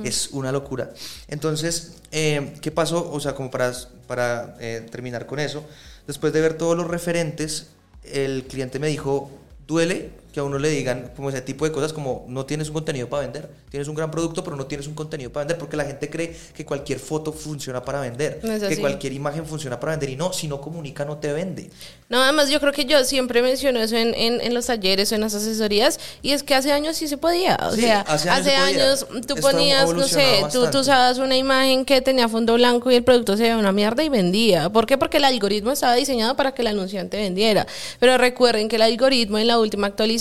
Es 0.03 0.29
una 0.33 0.51
locura. 0.51 0.93
Entonces, 1.27 1.95
eh, 2.11 2.53
¿qué 2.61 2.69
pasó? 2.69 3.11
O 3.11 3.19
sea, 3.19 3.33
como 3.33 3.49
para, 3.49 3.73
para 4.05 4.55
eh, 4.59 4.87
terminar 4.91 5.25
con 5.25 5.39
eso, 5.39 5.65
después 6.05 6.31
de 6.31 6.41
ver 6.41 6.53
todos 6.59 6.77
los 6.77 6.87
referentes, 6.87 7.69
el 8.03 8.45
cliente 8.45 8.77
me 8.77 8.87
dijo, 8.87 9.31
duele 9.65 10.11
que 10.31 10.39
a 10.39 10.43
uno 10.43 10.59
le 10.59 10.69
digan 10.69 11.11
como 11.15 11.29
ese 11.29 11.41
tipo 11.41 11.65
de 11.65 11.71
cosas 11.71 11.91
como 11.91 12.25
no 12.27 12.45
tienes 12.45 12.67
un 12.67 12.75
contenido 12.75 13.09
para 13.09 13.23
vender, 13.23 13.49
tienes 13.69 13.87
un 13.87 13.95
gran 13.95 14.11
producto 14.11 14.43
pero 14.43 14.55
no 14.55 14.65
tienes 14.67 14.87
un 14.87 14.93
contenido 14.93 15.31
para 15.31 15.45
vender 15.45 15.57
porque 15.57 15.75
la 15.75 15.85
gente 15.85 16.09
cree 16.09 16.35
que 16.53 16.65
cualquier 16.65 16.99
foto 16.99 17.33
funciona 17.33 17.83
para 17.83 18.01
vender, 18.01 18.39
que 18.39 18.77
cualquier 18.77 19.13
imagen 19.13 19.45
funciona 19.45 19.79
para 19.79 19.93
vender 19.93 20.09
y 20.09 20.15
no, 20.15 20.31
si 20.33 20.47
no 20.47 20.61
comunica 20.61 21.05
no 21.05 21.17
te 21.17 21.33
vende. 21.33 21.69
No, 22.09 22.21
además 22.21 22.49
yo 22.49 22.59
creo 22.59 22.73
que 22.73 22.85
yo 22.85 23.03
siempre 23.03 23.41
menciono 23.41 23.79
eso 23.79 23.95
en, 23.95 24.13
en, 24.15 24.53
los 24.53 24.65
talleres 24.65 25.11
o 25.11 25.15
en 25.15 25.21
las 25.21 25.33
asesorías 25.33 25.99
y 26.21 26.31
es 26.31 26.43
que 26.43 26.55
hace 26.55 26.71
años 26.71 26.97
sí 26.97 27.07
se 27.07 27.17
podía, 27.17 27.57
o 27.61 27.75
sea, 27.75 28.01
hace 28.01 28.55
años, 28.55 29.07
tú 29.27 29.35
ponías, 29.35 29.91
no 29.93 30.07
sé, 30.07 30.43
tú, 30.51 30.69
tú 30.71 30.79
usabas 30.79 31.17
una 31.17 31.37
imagen 31.37 31.85
que 31.85 32.01
tenía 32.01 32.27
fondo 32.27 32.55
blanco 32.55 32.91
y 32.91 32.95
el 32.95 33.03
producto 33.03 33.37
se 33.37 33.43
veía 33.43 33.57
una 33.57 33.71
mierda 33.71 34.03
y 34.03 34.09
vendía. 34.09 34.69
¿Por 34.69 34.85
qué? 34.85 34.97
Porque 34.97 35.17
el 35.17 35.25
algoritmo 35.25 35.71
estaba 35.71 35.93
diseñado 35.95 36.35
para 36.35 36.53
que 36.53 36.61
el 36.61 36.67
anunciante 36.67 37.17
vendiera. 37.17 37.67
Pero 37.99 38.17
recuerden 38.17 38.69
que 38.69 38.75
el 38.75 38.81
algoritmo 38.81 39.37
en 39.37 39.47
la 39.47 39.59
última 39.59 39.87
actualización 39.87 40.18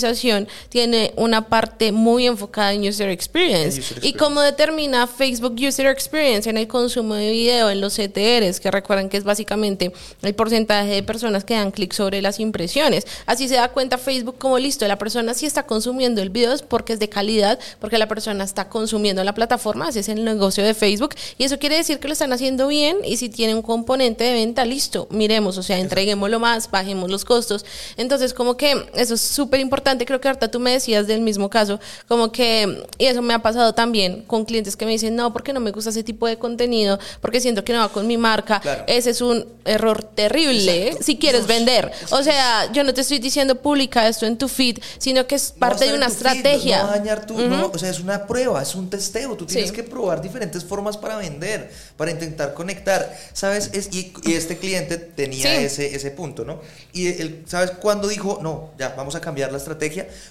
tiene 0.69 1.13
una 1.15 1.47
parte 1.47 1.91
muy 1.91 2.25
enfocada 2.25 2.73
en 2.73 2.87
user 2.87 3.09
experience. 3.09 3.81
Y 4.01 4.13
cómo 4.13 4.41
determina 4.41 5.07
Facebook 5.07 5.55
User 5.59 5.87
Experience 5.87 6.49
en 6.49 6.57
el 6.57 6.67
consumo 6.67 7.15
de 7.15 7.31
video, 7.31 7.69
en 7.69 7.81
los 7.81 7.95
CTRs, 7.95 8.59
que 8.59 8.71
recuerden 8.71 9.09
que 9.09 9.17
es 9.17 9.23
básicamente 9.23 9.91
el 10.21 10.35
porcentaje 10.35 10.89
de 10.89 11.03
personas 11.03 11.43
que 11.43 11.55
dan 11.55 11.71
clic 11.71 11.93
sobre 11.93 12.21
las 12.21 12.39
impresiones. 12.39 13.05
Así 13.25 13.47
se 13.47 13.55
da 13.55 13.69
cuenta 13.69 13.97
Facebook 13.97 14.37
como 14.37 14.57
listo, 14.59 14.87
la 14.87 14.97
persona 14.97 15.33
sí 15.33 15.45
está 15.45 15.63
consumiendo 15.63 16.21
el 16.21 16.29
video 16.29 16.53
es 16.53 16.61
porque 16.61 16.93
es 16.93 16.99
de 16.99 17.09
calidad, 17.09 17.59
porque 17.79 17.97
la 17.97 18.07
persona 18.07 18.43
está 18.43 18.69
consumiendo 18.69 19.23
la 19.23 19.33
plataforma, 19.33 19.87
así 19.87 19.99
es 19.99 20.09
el 20.09 20.23
negocio 20.23 20.63
de 20.63 20.73
Facebook. 20.73 21.15
Y 21.37 21.43
eso 21.43 21.59
quiere 21.59 21.75
decir 21.75 21.99
que 21.99 22.07
lo 22.07 22.13
están 22.13 22.33
haciendo 22.33 22.67
bien 22.67 22.97
y 23.03 23.17
si 23.17 23.29
tiene 23.29 23.55
un 23.55 23.61
componente 23.61 24.23
de 24.23 24.33
venta, 24.33 24.65
listo, 24.65 25.07
miremos, 25.09 25.57
o 25.57 25.63
sea, 25.63 25.79
entreguémoslo 25.79 26.39
más, 26.39 26.69
bajemos 26.69 27.09
los 27.09 27.25
costos. 27.25 27.65
Entonces, 27.97 28.33
como 28.33 28.57
que 28.57 28.89
eso 28.95 29.15
es 29.15 29.21
súper 29.21 29.59
importante 29.59 29.88
creo 29.97 30.21
que 30.21 30.27
ahorita 30.27 30.49
tú 30.51 30.59
me 30.59 30.71
decías 30.71 31.07
del 31.07 31.21
mismo 31.21 31.49
caso, 31.49 31.79
como 32.07 32.31
que, 32.31 32.83
y 32.97 33.05
eso 33.05 33.21
me 33.21 33.33
ha 33.33 33.39
pasado 33.39 33.73
también 33.73 34.23
con 34.23 34.45
clientes 34.45 34.75
que 34.75 34.85
me 34.85 34.91
dicen, 34.91 35.15
no, 35.15 35.33
porque 35.33 35.53
no 35.53 35.59
me 35.59 35.71
gusta 35.71 35.89
ese 35.89 36.03
tipo 36.03 36.27
de 36.27 36.37
contenido, 36.37 36.99
porque 37.21 37.41
siento 37.41 37.63
que 37.63 37.73
no 37.73 37.79
va 37.79 37.89
con 37.89 38.07
mi 38.07 38.17
marca. 38.17 38.61
Ese 38.87 39.11
es 39.11 39.21
un 39.21 39.45
error 39.65 40.03
terrible 40.03 40.95
si 41.01 41.17
quieres 41.17 41.47
vender. 41.47 41.91
O 42.11 42.23
sea, 42.23 42.71
yo 42.71 42.83
no 42.83 42.93
te 42.93 43.01
estoy 43.01 43.19
diciendo 43.19 43.55
publica 43.55 44.07
esto 44.07 44.25
en 44.25 44.37
tu 44.37 44.47
feed, 44.47 44.79
sino 44.97 45.25
que 45.27 45.35
es 45.35 45.51
parte 45.51 45.85
de 45.85 45.93
una 45.93 46.07
estrategia. 46.07 46.83
no 46.83 46.89
dañar 46.89 47.25
tu, 47.25 47.35
o 47.37 47.77
sea, 47.77 47.89
es 47.89 47.99
una 47.99 48.27
prueba, 48.27 48.61
es 48.61 48.75
un 48.75 48.89
testeo. 48.89 49.35
Tú 49.35 49.45
tienes 49.45 49.71
que 49.71 49.83
probar 49.83 50.21
diferentes 50.21 50.63
formas 50.63 50.97
para 50.97 51.17
vender, 51.17 51.71
para 51.97 52.11
intentar 52.11 52.53
conectar. 52.53 53.17
¿Sabes? 53.33 53.69
Es, 53.73 53.89
y, 53.93 54.13
este 54.25 54.57
cliente 54.57 54.97
tenía 54.97 55.61
ese, 55.61 55.95
ese 55.95 56.11
punto, 56.11 56.45
¿no? 56.45 56.61
Y 56.93 57.07
él, 57.07 57.43
¿sabes 57.47 57.71
cuándo 57.71 58.07
dijo, 58.07 58.39
no, 58.41 58.71
ya, 58.77 58.93
vamos 58.95 59.15
a 59.15 59.21
cambiar 59.21 59.51
la 59.51 59.57
estrategia? 59.57 59.78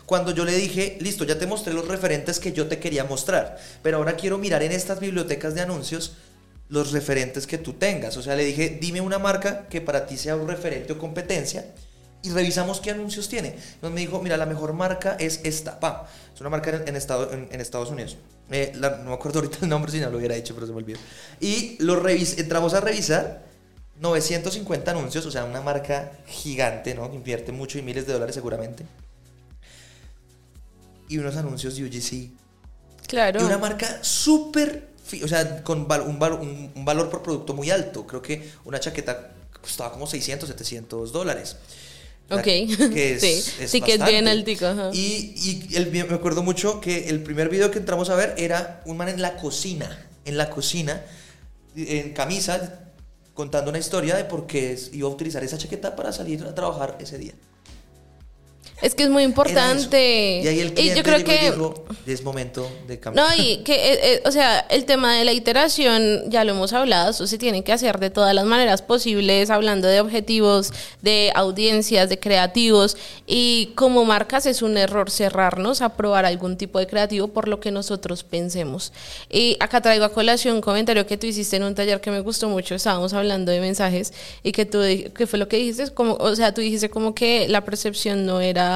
Cuando 0.07 0.33
yo 0.33 0.45
le 0.45 0.57
dije, 0.57 0.97
listo, 1.01 1.25
ya 1.25 1.39
te 1.39 1.47
mostré 1.47 1.73
los 1.75 1.89
referentes 1.89 2.39
que 2.39 2.53
yo 2.53 2.67
te 2.67 2.79
quería 2.79 3.05
mostrar, 3.05 3.59
pero 3.83 3.99
ahora 3.99 4.17
quiero 4.17 4.39
mirar 4.39 4.63
en 4.63 4.73
estas 4.73 5.01
bibliotecas 5.01 5.55
de 5.55 5.63
anuncios 5.63 6.13
los 6.69 6.93
referentes 6.93 7.47
que 7.47 7.59
tú 7.59 7.75
tengas. 7.75 8.17
O 8.17 8.23
sea, 8.23 8.37
le 8.37 8.45
dije, 8.45 8.79
dime 8.81 9.01
una 9.01 9.19
marca 9.19 9.69
que 9.69 9.81
para 9.81 10.07
ti 10.07 10.17
sea 10.17 10.37
un 10.37 10.49
referente 10.49 10.93
o 10.93 10.99
competencia 10.99 11.65
y 12.23 12.31
revisamos 12.31 12.81
qué 12.81 12.91
anuncios 12.91 13.29
tiene. 13.29 13.49
Entonces 13.49 13.91
me 13.93 14.01
dijo, 14.01 14.21
mira, 14.21 14.37
la 14.37 14.47
mejor 14.47 14.73
marca 14.73 15.17
es 15.19 15.41
esta. 15.45 15.79
Es 16.35 16.41
una 16.41 16.51
marca 16.51 16.83
en, 16.85 16.97
estado, 16.97 17.33
en, 17.33 17.61
Estados 17.61 17.91
Unidos. 17.91 18.17
Eh, 18.51 18.73
no 18.75 18.91
me 19.05 19.13
acuerdo 19.13 19.41
ahorita 19.41 19.59
el 19.63 19.69
nombre 19.69 19.93
si 19.93 20.01
no 20.01 20.11
lo 20.11 20.19
hubiera 20.19 20.35
hecho, 20.35 20.55
pero 20.55 20.67
se 20.67 20.73
me 20.73 20.79
olvidó. 20.79 20.99
Y 21.41 21.77
lo 21.83 21.97
revis 21.97 22.39
entramos 22.39 22.75
a 22.75 22.81
revisar 22.81 23.47
950 24.01 24.91
anuncios, 24.91 25.27
o 25.27 25.31
sea, 25.31 25.45
una 25.45 25.61
marca 25.61 26.13
gigante, 26.27 26.95
¿no? 26.95 27.11
Que 27.11 27.17
invierte 27.17 27.53
mucho 27.53 27.79
y 27.79 27.83
miles 27.83 28.07
de 28.07 28.13
dólares 28.13 28.35
seguramente. 28.35 28.85
Y 31.09 31.19
unos 31.19 31.37
anuncios 31.37 31.77
de 31.77 31.85
UGC. 31.85 32.31
Claro. 33.07 33.41
Y 33.41 33.45
una 33.45 33.59
marca 33.59 33.99
súper, 34.03 34.89
o 35.23 35.29
sea, 35.29 35.63
con 35.63 35.81
un, 35.81 36.73
un, 36.75 36.85
valor 36.85 37.11
por 37.11 37.23
producto 37.23 37.55
muy 37.55 37.71
alto. 37.71 38.07
Creo 38.07 38.21
que 38.21 38.51
una 38.65 38.79
chaqueta 38.79 39.33
costaba 39.61 39.93
como 39.93 40.07
600, 40.07 40.49
700 40.49 41.13
dólares. 41.13 41.57
Ok, 42.31 42.45
sí, 43.19 43.43
sí 43.67 43.81
que 43.81 43.95
es 43.95 44.05
bien 44.05 44.29
altico. 44.29 44.67
Y, 44.93 45.35
y 45.71 45.77
el, 45.77 45.91
me 45.91 46.15
acuerdo 46.15 46.43
mucho 46.43 46.81
que 46.81 47.09
el 47.09 47.23
primer 47.23 47.49
video 47.49 47.71
que 47.71 47.79
entramos 47.79 48.11
a 48.11 48.17
ver 48.17 48.35
era 48.37 48.83
un 48.85 48.99
man 48.99 49.09
en 49.09 49.23
la 49.23 49.37
cocina, 49.37 50.07
en 50.27 50.37
la 50.37 50.51
cocina, 50.51 51.03
en 51.75 52.13
camisa, 52.13 52.81
contando 53.33 53.71
una 53.71 53.79
historia 53.79 54.17
de 54.17 54.25
por 54.25 54.47
qué 54.47 54.79
iba 54.93 55.09
a 55.09 55.11
utilizar 55.11 55.43
esa 55.43 55.57
chaqueta 55.57 55.97
para 55.97 56.13
salir 56.13 56.45
a 56.45 56.55
trabajar 56.55 56.99
ese 57.01 57.17
día. 57.17 57.33
Es 58.81 58.95
que 58.95 59.03
es 59.03 59.11
muy 59.11 59.25
importante. 59.25 60.41
Y 60.43 60.47
ahí 60.47 60.61
el 60.61 60.73
cliente 60.73 60.99
yo 60.99 61.03
creo 61.03 61.25
que 61.25 62.13
es 62.13 62.23
momento 62.23 62.71
de 62.87 62.99
cambiar. 63.01 63.27
No, 63.27 63.43
y 63.43 63.59
que, 63.59 63.75
eh, 63.75 63.99
eh, 64.03 64.23
o 64.25 64.31
sea, 64.31 64.61
el 64.71 64.85
tema 64.85 65.17
de 65.17 65.25
la 65.25 65.33
iteración, 65.33 66.31
ya 66.31 66.45
lo 66.45 66.53
hemos 66.53 66.73
hablado, 66.73 67.11
eso 67.11 67.27
se 67.27 67.39
tiene 67.39 67.65
que 67.65 67.73
hacer 67.73 67.99
de 67.99 68.11
todas 68.11 68.35
las 68.35 68.45
maneras 68.45 68.83
posibles, 68.83 69.51
hablando 69.51 69.89
de 69.89 70.01
objetivos, 70.01 70.73
de 71.03 71.33
audiencias, 71.35 72.09
de 72.09 72.21
creativos. 72.21 72.97
Y 73.27 73.73
como 73.75 74.05
marcas 74.05 74.47
es 74.47 74.63
un 74.63 74.77
error 74.77 75.11
cerrarnos 75.11 75.83
a 75.83 75.97
probar 75.97 76.25
algún 76.25 76.57
tipo 76.57 76.79
de 76.79 76.87
creativo 76.87 77.29
por 77.29 77.49
lo 77.49 77.59
que 77.59 77.73
nosotros 77.73 78.23
pensemos. 78.23 78.93
Y 79.29 79.57
acá 79.59 79.81
traigo 79.81 80.05
a 80.05 80.13
colación 80.13 80.57
un 80.57 80.61
comentario 80.61 81.07
que 81.07 81.17
tú 81.17 81.27
hiciste 81.27 81.57
en 81.57 81.65
un 81.65 81.75
taller 81.75 82.01
que 82.01 82.13
me 82.13 82.21
gustó 82.21 82.49
mucho. 82.49 82.77
Estábamos 82.77 83.13
hablando 83.13 83.51
de 83.51 83.61
mensajes 83.61 84.13
y 84.45 84.53
que 84.53 84.65
tú, 84.65 84.79
que 85.15 85.27
fue 85.27 85.39
lo 85.39 85.49
que 85.49 85.57
dijiste, 85.57 85.91
como, 85.91 86.15
o 86.15 86.37
sea, 86.37 86.55
tú 86.55 86.61
dijiste 86.61 86.89
como 86.91 87.15
que 87.15 87.49
la 87.49 87.65
percepción 87.65 88.25
no 88.25 88.41
era 88.41 88.68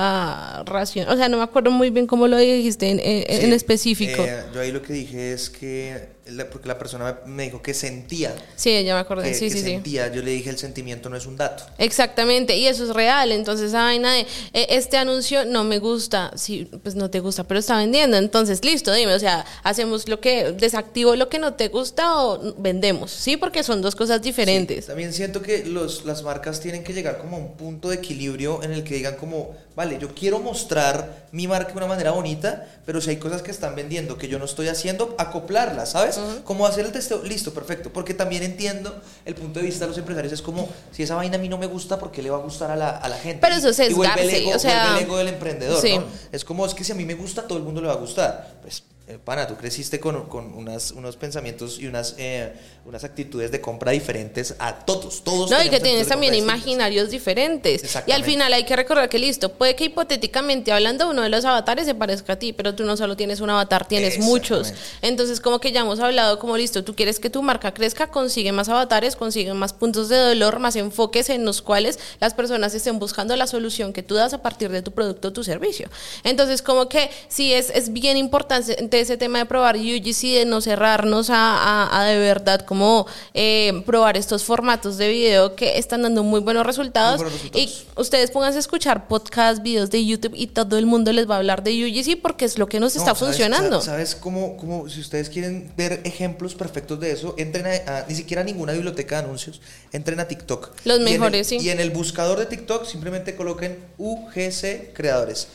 ración. 0.65 1.09
O 1.09 1.17
sea, 1.17 1.29
no 1.29 1.39
me 1.39 1.43
acuerdo 1.43 1.71
muy 1.71 1.91
bien 1.91 2.07
cómo 2.07 2.29
lo 2.29 2.37
dijiste 2.37 2.91
en, 2.91 3.53
específico. 3.53 4.23
Eh, 4.23 4.45
yo 4.55 4.61
ahí 4.61 4.73
lo 4.73 4.83
que 4.83 4.93
dije 4.93 5.33
es 5.33 5.51
que 5.51 6.13
porque 6.51 6.69
la 6.69 6.79
persona 6.79 7.19
me 7.27 7.45
dijo 7.45 7.63
que 7.63 7.75
sentía. 7.75 8.35
Sí, 8.55 8.85
ya 8.85 8.95
me 8.95 9.01
acordé, 9.01 9.35
sí, 9.35 9.51
sí, 9.51 9.61
sentía. 9.61 10.13
Yo 10.13 10.23
le 10.23 10.31
dije 10.31 10.51
el 10.51 10.59
sentimiento 10.59 11.09
no 11.09 11.17
es 11.17 11.27
un 11.27 11.37
dato. 11.37 11.65
Exactamente, 11.79 12.57
y 12.57 12.67
eso 12.67 12.85
es 12.85 12.91
real. 12.91 13.33
Entonces, 13.33 13.69
esa 13.69 13.83
vaina 13.83 14.13
de 14.13 14.27
e, 14.53 14.67
este 14.71 14.97
anuncio 14.97 15.45
no 15.45 15.65
me 15.65 15.79
gusta, 15.79 16.33
sí, 16.37 16.71
pues 16.83 16.95
no 16.95 17.11
te 17.11 17.21
gusta, 17.21 17.45
pero 17.45 17.59
está 17.59 17.77
vendiendo. 17.77 18.17
Entonces, 18.17 18.65
listo, 18.65 18.93
dime, 18.93 19.15
o 19.15 19.19
sea, 19.19 19.45
hacemos 19.65 20.09
lo 20.09 20.21
que, 20.21 20.53
desactivo 20.53 21.17
lo 21.17 21.29
que 21.29 21.39
no 21.39 21.55
te 21.55 21.69
gusta 21.69 22.23
o 22.23 22.55
vendemos, 22.57 23.11
¿sí? 23.11 23.37
Porque 23.37 23.65
son 23.65 23.83
dos 23.83 23.97
cosas 23.97 24.23
diferentes. 24.23 24.87
también 24.87 25.13
siento 25.13 25.43
que 25.43 25.65
los, 25.67 26.05
las 26.05 26.23
marcas 26.23 26.61
tienen 26.61 26.85
que 26.85 26.93
llegar 26.93 27.19
como 27.19 27.37
a 27.37 27.41
un 27.41 27.57
punto 27.57 27.89
de 27.89 27.97
equilibrio 27.97 28.63
en 28.63 28.73
el 28.73 28.85
que 28.85 28.95
digan 28.95 29.17
como, 29.17 29.57
vale, 29.75 29.99
yo 29.99 30.15
quiero 30.15 30.39
mostrar 30.39 31.27
mi 31.33 31.47
marca 31.47 31.73
de 31.73 31.79
una 31.79 31.87
manera 31.87 32.11
bonita, 32.11 32.67
pero 32.85 33.01
si 33.01 33.11
hay 33.11 33.17
cosas 33.17 33.43
que 33.43 33.51
están 33.51 33.75
vendiendo 33.75 34.19
que 34.19 34.29
yo 34.29 34.39
no 34.39 34.45
estoy 34.45 34.69
haciendo, 34.69 35.15
acoplarlas, 35.19 35.93
¿sabes? 35.93 36.21
Como 36.45 36.67
hacer 36.67 36.85
el 36.85 36.93
testeo, 36.93 37.23
listo, 37.23 37.55
perfecto, 37.55 37.93
porque 37.93 38.15
también 38.15 38.43
entiendo 38.43 38.95
el 39.25 39.35
punto 39.35 39.61
de 39.61 39.67
vista 39.67 39.85
de 39.85 39.89
los 39.89 39.99
empresarios, 39.99 40.33
es 40.33 40.43
como, 40.43 40.69
si 40.91 41.03
esa 41.03 41.15
vaina 41.15 41.37
a 41.37 41.39
mí 41.39 41.49
no 41.49 41.59
me 41.59 41.67
gusta, 41.67 41.99
¿por 41.99 42.11
qué 42.11 42.23
le 42.23 42.31
va 42.31 42.39
a 42.39 42.41
gustar 42.41 42.71
a 42.71 42.77
la, 42.77 42.91
a 42.91 43.09
la 43.09 43.17
gente? 43.17 43.39
Pero 43.41 43.57
eso 43.57 43.69
es 43.69 43.91
y 43.91 43.95
vuelve 43.95 44.23
el 44.23 44.31
ego, 44.31 44.57
o 44.57 44.59
sea... 44.59 44.97
el 44.97 45.05
ego 45.05 45.17
del 45.17 45.29
emprendedor, 45.29 45.83
¿no? 45.83 46.05
Es 46.31 46.45
como, 46.45 46.67
es 46.67 46.75
que 46.75 46.85
si 46.85 46.93
a 46.93 46.95
mí 46.95 47.05
me 47.05 47.15
gusta, 47.15 47.47
todo 47.47 47.59
el 47.59 47.65
mundo 47.65 47.81
le 47.81 47.89
va 47.89 47.95
a 47.95 47.97
gustar. 47.97 48.57
Pues 48.63 48.83
eh, 49.09 49.19
pana, 49.23 49.49
tú 49.49 49.57
creciste 49.57 49.99
con, 49.99 50.29
con 50.29 50.55
unas, 50.55 50.93
unos 50.93 51.17
pensamientos 51.17 51.81
y 51.81 51.89
unas, 51.89 52.15
eh, 52.19 52.53
unas 52.85 53.03
actitudes 53.03 53.51
de 53.51 53.61
compra 53.61 53.91
diferentes 53.91 54.55
a 54.61 54.77
todos, 54.85 55.25
todos. 55.25 55.51
No, 55.51 55.61
y 55.61 55.71
que 55.71 55.81
tienes 55.81 56.07
también 56.07 56.35
imaginarios 56.35 57.11
diferentes. 57.11 57.83
Y 58.07 58.13
al 58.13 58.23
final 58.23 58.53
hay 58.53 58.65
que 58.65 58.77
recordar 58.77 59.09
que 59.09 59.19
listo, 59.19 59.55
puede 59.55 59.75
que 59.75 59.87
hipotéticamente 59.87 60.71
hablando 60.71 61.11
uno 61.11 61.23
de 61.23 61.31
los 61.31 61.45
avatares 61.45 61.87
se 61.87 61.97
parezca 61.97 62.35
a 62.35 62.39
ti, 62.39 62.53
pero 62.53 62.77
tú 62.77 62.85
no 62.85 62.97
solo 62.97 63.17
tienes 63.17 63.41
un 63.41 63.51
avatar, 63.51 63.89
tienes 63.89 64.21
muchos. 64.21 64.73
Entonces 65.03 65.41
como 65.41 65.59
que 65.59 65.73
ya 65.73 65.81
hemos 65.81 65.99
hablado 65.99 66.39
como 66.39 66.57
listo, 66.57 66.85
tú 66.85 66.95
quieres 66.95 67.19
que 67.19 67.29
tu 67.29 67.43
marca 67.43 67.75
crezca, 67.75 68.07
consigue 68.07 68.53
más 68.53 68.69
avatares, 68.69 69.17
consigue 69.17 69.53
más 69.53 69.73
puntos 69.73 70.09
de 70.09 70.17
dolor, 70.17 70.61
más 70.61 70.77
enfoques 70.77 71.29
en 71.29 71.45
los 71.45 71.61
cuales 71.61 71.99
las 72.21 72.35
personas 72.35 72.73
estén 72.75 73.01
buscando 73.01 73.35
la 73.35 73.49
solución 73.49 73.93
que 73.93 74.05
tú 74.05 74.15
das 74.15 74.33
a 74.33 74.43
partir 74.43 74.71
de 74.71 74.81
tu 74.81 74.93
producto 74.93 75.29
o 75.29 75.33
tu 75.33 75.43
servicio. 75.43 75.89
Entonces 76.23 76.63
como 76.63 76.89
que 76.89 77.11
sí 77.27 77.53
es, 77.53 77.69
es 77.71 77.93
bien 77.93 78.17
importante 78.17 78.92
ese 79.01 79.17
tema 79.17 79.39
de 79.39 79.47
probar 79.47 79.77
UGC, 79.77 80.39
de 80.39 80.45
no 80.47 80.61
cerrarnos 80.61 81.29
a, 81.31 82.05
de 82.07 82.19
verdad 82.19 82.61
como 82.63 83.07
eh, 83.35 83.83
probar 83.87 84.17
estos 84.17 84.45
formatos 84.45 84.99
de 84.99 85.09
video 85.09 85.55
que 85.55 85.79
están 85.79 86.03
dando 86.03 86.23
muy 86.23 86.41
buenos 86.41 86.67
resultados. 86.67 87.23
Y 87.55 87.71
ustedes 87.97 88.31
pónganse 88.31 88.59
a 88.59 88.61
escuchar 88.61 89.09
podcasts, 89.09 89.63
videos 89.63 89.91
de 89.91 90.05
YouTube 90.05 90.33
y 90.35 90.49
todo 90.49 90.79
el 90.79 90.87
mundo 90.87 91.13
les 91.13 91.29
va 91.29 91.35
a 91.35 91.39
hablar 91.39 91.63
de 91.63 91.73
UGC 91.73 92.21
porque 92.21 92.45
es 92.45 92.59
lo 92.59 92.69
que 92.69 92.81
nos 92.81 92.97
está 92.97 93.15
funcionando. 93.15 93.81
¿Sabes 93.81 94.15
cómo, 94.15 94.57
cómo, 94.57 94.89
si 94.89 95.01
ustedes 95.01 95.29
quieren 95.29 95.73
ver 95.77 96.01
ejemplos 96.05 96.55
perfectos 96.55 97.01
de 97.01 97.13
eso, 97.13 97.35
entren 97.39 97.67
a, 97.67 98.05
ni 98.09 98.15
siquiera 98.15 98.43
a 98.43 98.45
ninguna 98.45 98.73
biblioteca 98.73 99.17
de 99.19 99.25
anuncios, 99.25 99.61
entren 99.93 100.21
a 100.21 100.29
TikTok. 100.29 100.73
Los 100.85 101.01
mejores, 101.01 101.47
sí. 101.47 101.59
Y 101.61 101.71
en 101.71 101.81
el 101.81 101.91
buscador 101.91 102.39
de 102.39 102.47
TikTok 102.47 102.87
simplemente 102.87 103.37
coloquen 103.37 103.79
UGC 103.99 104.93
Creadores 104.93 105.49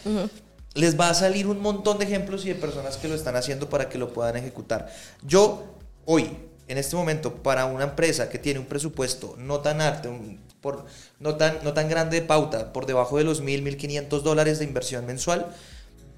les 0.78 1.00
va 1.00 1.10
a 1.10 1.14
salir 1.14 1.48
un 1.48 1.60
montón 1.60 1.98
de 1.98 2.06
ejemplos 2.06 2.46
y 2.46 2.50
de 2.50 2.56
personas 2.56 2.98
que 2.98 3.08
lo 3.08 3.16
están 3.16 3.36
haciendo 3.36 3.68
para 3.68 3.90
que 3.90 3.98
lo 3.98 4.14
puedan 4.14 4.38
ejecutar. 4.38 4.88
Yo, 5.24 5.66
hoy, 6.06 6.38
en 6.68 6.78
este 6.78 6.96
momento, 6.96 7.34
para 7.34 7.66
una 7.66 7.84
empresa 7.84 8.30
que 8.30 8.38
tiene 8.38 8.60
un 8.60 8.68
presupuesto 8.68 9.36
no 9.40 9.60
tan 9.62 9.82
alto, 9.82 10.16
por, 10.62 10.86
no, 11.20 11.36
tan, 11.36 11.58
no 11.64 11.74
tan 11.74 11.90
grande 11.90 12.22
de 12.22 12.28
pauta, 12.28 12.74
por 12.74 12.86
debajo 12.86 13.18
de 13.18 13.24
los 13.24 13.42
mil, 13.42 13.64
mil 13.64 13.76
quinientos 13.76 14.24
dólares 14.24 14.60
de 14.60 14.66
inversión 14.66 15.06
mensual, 15.08 15.48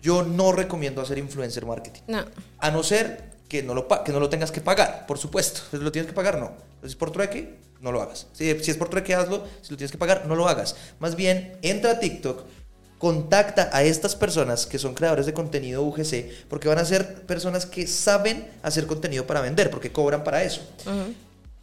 yo 0.02 0.24
no 0.24 0.52
recomiendo 0.52 1.02
hacer 1.02 1.18
influencer 1.18 1.66
marketing. 1.66 2.02
No. 2.08 2.26
A 2.58 2.70
no 2.70 2.84
ser 2.84 3.32
que 3.48 3.64
no 3.64 3.74
lo, 3.74 3.88
que 3.88 4.12
no 4.12 4.20
lo 4.20 4.30
tengas 4.30 4.52
que 4.52 4.60
pagar, 4.60 5.06
por 5.08 5.18
supuesto. 5.18 5.62
Si 5.72 5.78
lo 5.78 5.92
tienes 5.92 6.10
que 6.10 6.16
pagar, 6.16 6.38
no. 6.38 6.52
Si 6.82 6.88
es 6.88 6.96
por 6.96 7.12
trueque, 7.12 7.60
no 7.80 7.94
lo 7.94 8.02
hagas. 8.02 8.28
Si, 8.34 8.60
si 8.60 8.72
es 8.72 8.78
por 8.78 8.90
trueque, 8.90 9.16
hazlo. 9.16 9.46
Si 9.62 9.72
lo 9.72 9.78
tienes 9.78 9.92
que 9.92 9.98
pagar, 9.98 10.26
no 10.26 10.36
lo 10.36 10.50
hagas. 10.50 10.76
Más 11.00 11.16
bien, 11.16 11.58
entra 11.62 11.92
a 11.92 12.00
TikTok 12.00 12.44
contacta 13.00 13.70
a 13.74 13.82
estas 13.82 14.16
personas 14.16 14.68
que 14.68 14.78
son 14.78 14.94
creadores 14.94 15.26
de 15.26 15.34
contenido 15.34 15.84
UGC, 15.84 16.48
porque 16.50 16.68
van 16.68 16.78
a 16.78 16.86
ser 16.86 17.24
personas 17.24 17.66
que 17.66 17.88
saben 17.88 18.48
hacer 18.62 18.86
contenido 18.86 19.26
para 19.26 19.42
vender, 19.42 19.72
porque 19.72 19.92
cobran 19.92 20.24
para 20.24 20.44
eso. 20.44 20.62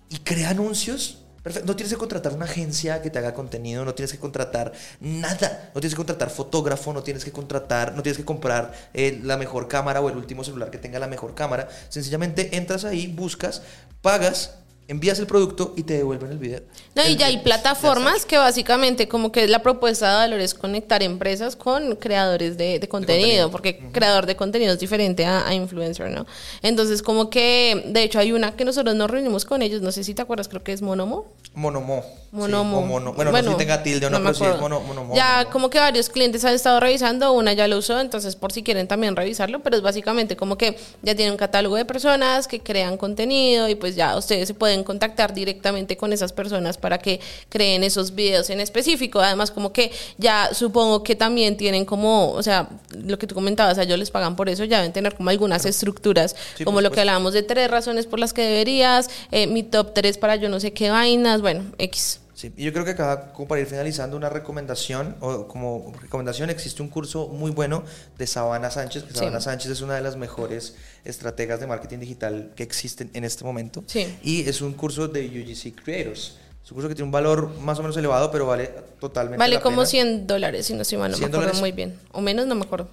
Y 0.08 0.18
crea 0.18 0.50
anuncios. 0.50 1.18
No 1.64 1.76
tienes 1.76 1.92
que 1.92 1.98
contratar 1.98 2.32
una 2.32 2.46
agencia 2.46 3.02
que 3.02 3.10
te 3.10 3.20
haga 3.20 3.32
contenido, 3.32 3.84
no 3.84 3.94
tienes 3.94 4.10
que 4.10 4.18
contratar 4.18 4.72
nada, 4.98 5.70
no 5.72 5.80
tienes 5.80 5.92
que 5.92 5.98
contratar 5.98 6.28
fotógrafo, 6.28 6.92
no 6.92 7.04
tienes 7.04 7.24
que 7.24 7.30
contratar, 7.30 7.94
no 7.94 8.02
tienes 8.02 8.16
que 8.16 8.24
comprar 8.24 8.72
eh, 8.94 9.20
la 9.22 9.36
mejor 9.36 9.68
cámara 9.68 10.00
o 10.00 10.08
el 10.08 10.16
último 10.16 10.42
celular 10.42 10.72
que 10.72 10.78
tenga 10.78 10.98
la 10.98 11.06
mejor 11.06 11.36
cámara. 11.36 11.68
Sencillamente 11.88 12.56
entras 12.56 12.84
ahí, 12.84 13.06
buscas, 13.06 13.62
pagas 14.00 14.56
envías 14.88 15.18
el 15.18 15.26
producto 15.26 15.74
y 15.76 15.82
te 15.82 15.94
devuelven 15.94 16.30
el 16.30 16.38
video. 16.38 16.60
No, 16.94 17.06
y 17.06 17.16
ya 17.16 17.26
hay 17.26 17.38
plataformas 17.38 18.24
que 18.24 18.38
básicamente 18.38 19.08
como 19.08 19.32
que 19.32 19.48
la 19.48 19.60
propuesta 19.60 20.08
de 20.10 20.16
valor 20.16 20.40
es 20.40 20.54
conectar 20.54 21.02
empresas 21.02 21.56
con 21.56 21.96
creadores 21.96 22.56
de, 22.56 22.86
contenido, 22.88 23.50
porque 23.50 23.78
creador 23.92 24.26
de 24.26 24.36
contenido 24.36 24.72
es 24.72 24.78
diferente 24.78 25.26
a, 25.26 25.52
influencer, 25.52 26.10
¿no? 26.10 26.26
Entonces 26.62 27.02
como 27.02 27.30
que, 27.30 27.84
de 27.86 28.02
hecho 28.02 28.18
hay 28.18 28.32
una 28.32 28.54
que 28.54 28.64
nosotros 28.64 28.94
nos 28.94 29.10
reunimos 29.10 29.44
con 29.44 29.62
ellos, 29.62 29.82
no 29.82 29.90
sé 29.90 30.04
si 30.04 30.14
te 30.14 30.22
acuerdas, 30.22 30.48
creo 30.48 30.62
que 30.62 30.72
es 30.72 30.82
Monomo. 30.82 31.26
Monomo. 31.54 32.04
Monomo. 32.32 32.86
Bueno, 33.14 33.32
no 33.32 33.42
sé 33.42 33.48
si 33.48 33.54
tenga 33.56 33.82
tilde 33.82 34.06
o 34.06 34.10
no, 34.10 34.18
pero 34.18 34.34
sí 34.34 34.44
es 34.44 34.60
monomo. 34.60 35.14
Ya 35.14 35.46
como 35.46 35.70
que 35.70 35.78
varios 35.78 36.10
clientes 36.10 36.44
han 36.44 36.54
estado 36.54 36.80
revisando, 36.80 37.32
una 37.32 37.54
ya 37.54 37.66
lo 37.66 37.78
usó, 37.78 37.98
entonces 38.00 38.36
por 38.36 38.52
si 38.52 38.62
quieren 38.62 38.86
también 38.86 39.16
revisarlo, 39.16 39.60
pero 39.60 39.76
es 39.76 39.82
básicamente 39.82 40.36
como 40.36 40.58
que 40.58 40.76
ya 41.02 41.14
tienen 41.14 41.32
un 41.32 41.38
catálogo 41.38 41.76
de 41.76 41.84
personas 41.84 42.46
que 42.46 42.60
crean 42.60 42.98
contenido 42.98 43.68
y 43.68 43.74
pues 43.74 43.96
ya 43.96 44.16
ustedes 44.16 44.48
se 44.48 44.54
pueden 44.54 44.75
contactar 44.84 45.34
directamente 45.34 45.96
con 45.96 46.12
esas 46.12 46.32
personas 46.32 46.78
para 46.78 46.98
que 46.98 47.20
creen 47.48 47.84
esos 47.84 48.14
videos 48.14 48.50
en 48.50 48.60
específico. 48.60 49.20
Además, 49.20 49.50
como 49.50 49.72
que 49.72 49.90
ya 50.18 50.50
supongo 50.52 51.02
que 51.02 51.16
también 51.16 51.56
tienen 51.56 51.84
como, 51.84 52.32
o 52.32 52.42
sea, 52.42 52.68
lo 52.90 53.18
que 53.18 53.26
tú 53.26 53.34
comentabas, 53.34 53.78
a 53.78 53.82
ellos 53.82 53.98
les 53.98 54.10
pagan 54.10 54.36
por 54.36 54.48
eso, 54.48 54.64
ya 54.64 54.78
deben 54.78 54.92
tener 54.92 55.14
como 55.14 55.30
algunas 55.30 55.64
estructuras, 55.64 56.36
como 56.64 56.80
lo 56.80 56.90
que 56.90 57.00
hablábamos 57.00 57.32
de 57.32 57.42
tres 57.42 57.70
razones 57.70 58.06
por 58.06 58.18
las 58.18 58.32
que 58.32 58.42
deberías, 58.42 59.08
eh, 59.30 59.46
mi 59.46 59.62
top 59.62 59.94
tres 59.94 60.18
para 60.18 60.36
yo 60.36 60.48
no 60.48 60.60
sé 60.60 60.72
qué 60.72 60.90
vainas, 60.90 61.40
bueno, 61.40 61.64
X. 61.78 62.20
Sí, 62.36 62.52
y 62.54 62.64
yo 62.64 62.72
creo 62.74 62.84
que 62.84 62.90
acá, 62.90 63.32
como 63.32 63.48
para 63.48 63.62
ir 63.62 63.66
finalizando, 63.66 64.14
una 64.14 64.28
recomendación, 64.28 65.16
o 65.20 65.48
como 65.48 65.90
recomendación, 66.02 66.50
existe 66.50 66.82
un 66.82 66.90
curso 66.90 67.28
muy 67.28 67.50
bueno 67.50 67.82
de 68.18 68.26
Sabana 68.26 68.70
Sánchez, 68.70 69.04
que 69.04 69.14
Sabana 69.14 69.40
Sánchez 69.40 69.70
es 69.70 69.80
una 69.80 69.94
de 69.94 70.02
las 70.02 70.16
mejores 70.16 70.74
estrategas 71.06 71.60
de 71.60 71.66
marketing 71.66 71.96
digital 72.00 72.52
que 72.54 72.62
existen 72.62 73.10
en 73.14 73.24
este 73.24 73.42
momento. 73.42 73.82
Sí. 73.86 74.18
Y 74.22 74.46
es 74.46 74.60
un 74.60 74.74
curso 74.74 75.08
de 75.08 75.24
UGC 75.26 75.82
Creators. 75.82 76.36
Es 76.62 76.70
un 76.70 76.74
curso 76.74 76.88
que 76.90 76.94
tiene 76.94 77.06
un 77.06 77.10
valor 77.12 77.58
más 77.60 77.78
o 77.78 77.82
menos 77.82 77.96
elevado, 77.96 78.30
pero 78.30 78.44
vale 78.44 78.70
totalmente 79.00 79.38
Vale 79.38 79.54
la 79.54 79.62
como 79.62 79.76
pena. 79.76 79.86
100 79.86 80.26
dólares, 80.26 80.66
si 80.66 80.74
no 80.74 80.82
estoy 80.82 80.98
mal, 80.98 81.12
no 81.12 81.16
me 81.16 81.20
100 81.20 81.28
acuerdo 81.30 81.40
dólares. 81.40 81.60
muy 81.60 81.72
bien. 81.72 81.98
O 82.12 82.20
menos, 82.20 82.46
no 82.46 82.54
me 82.54 82.64
acuerdo. 82.66 82.90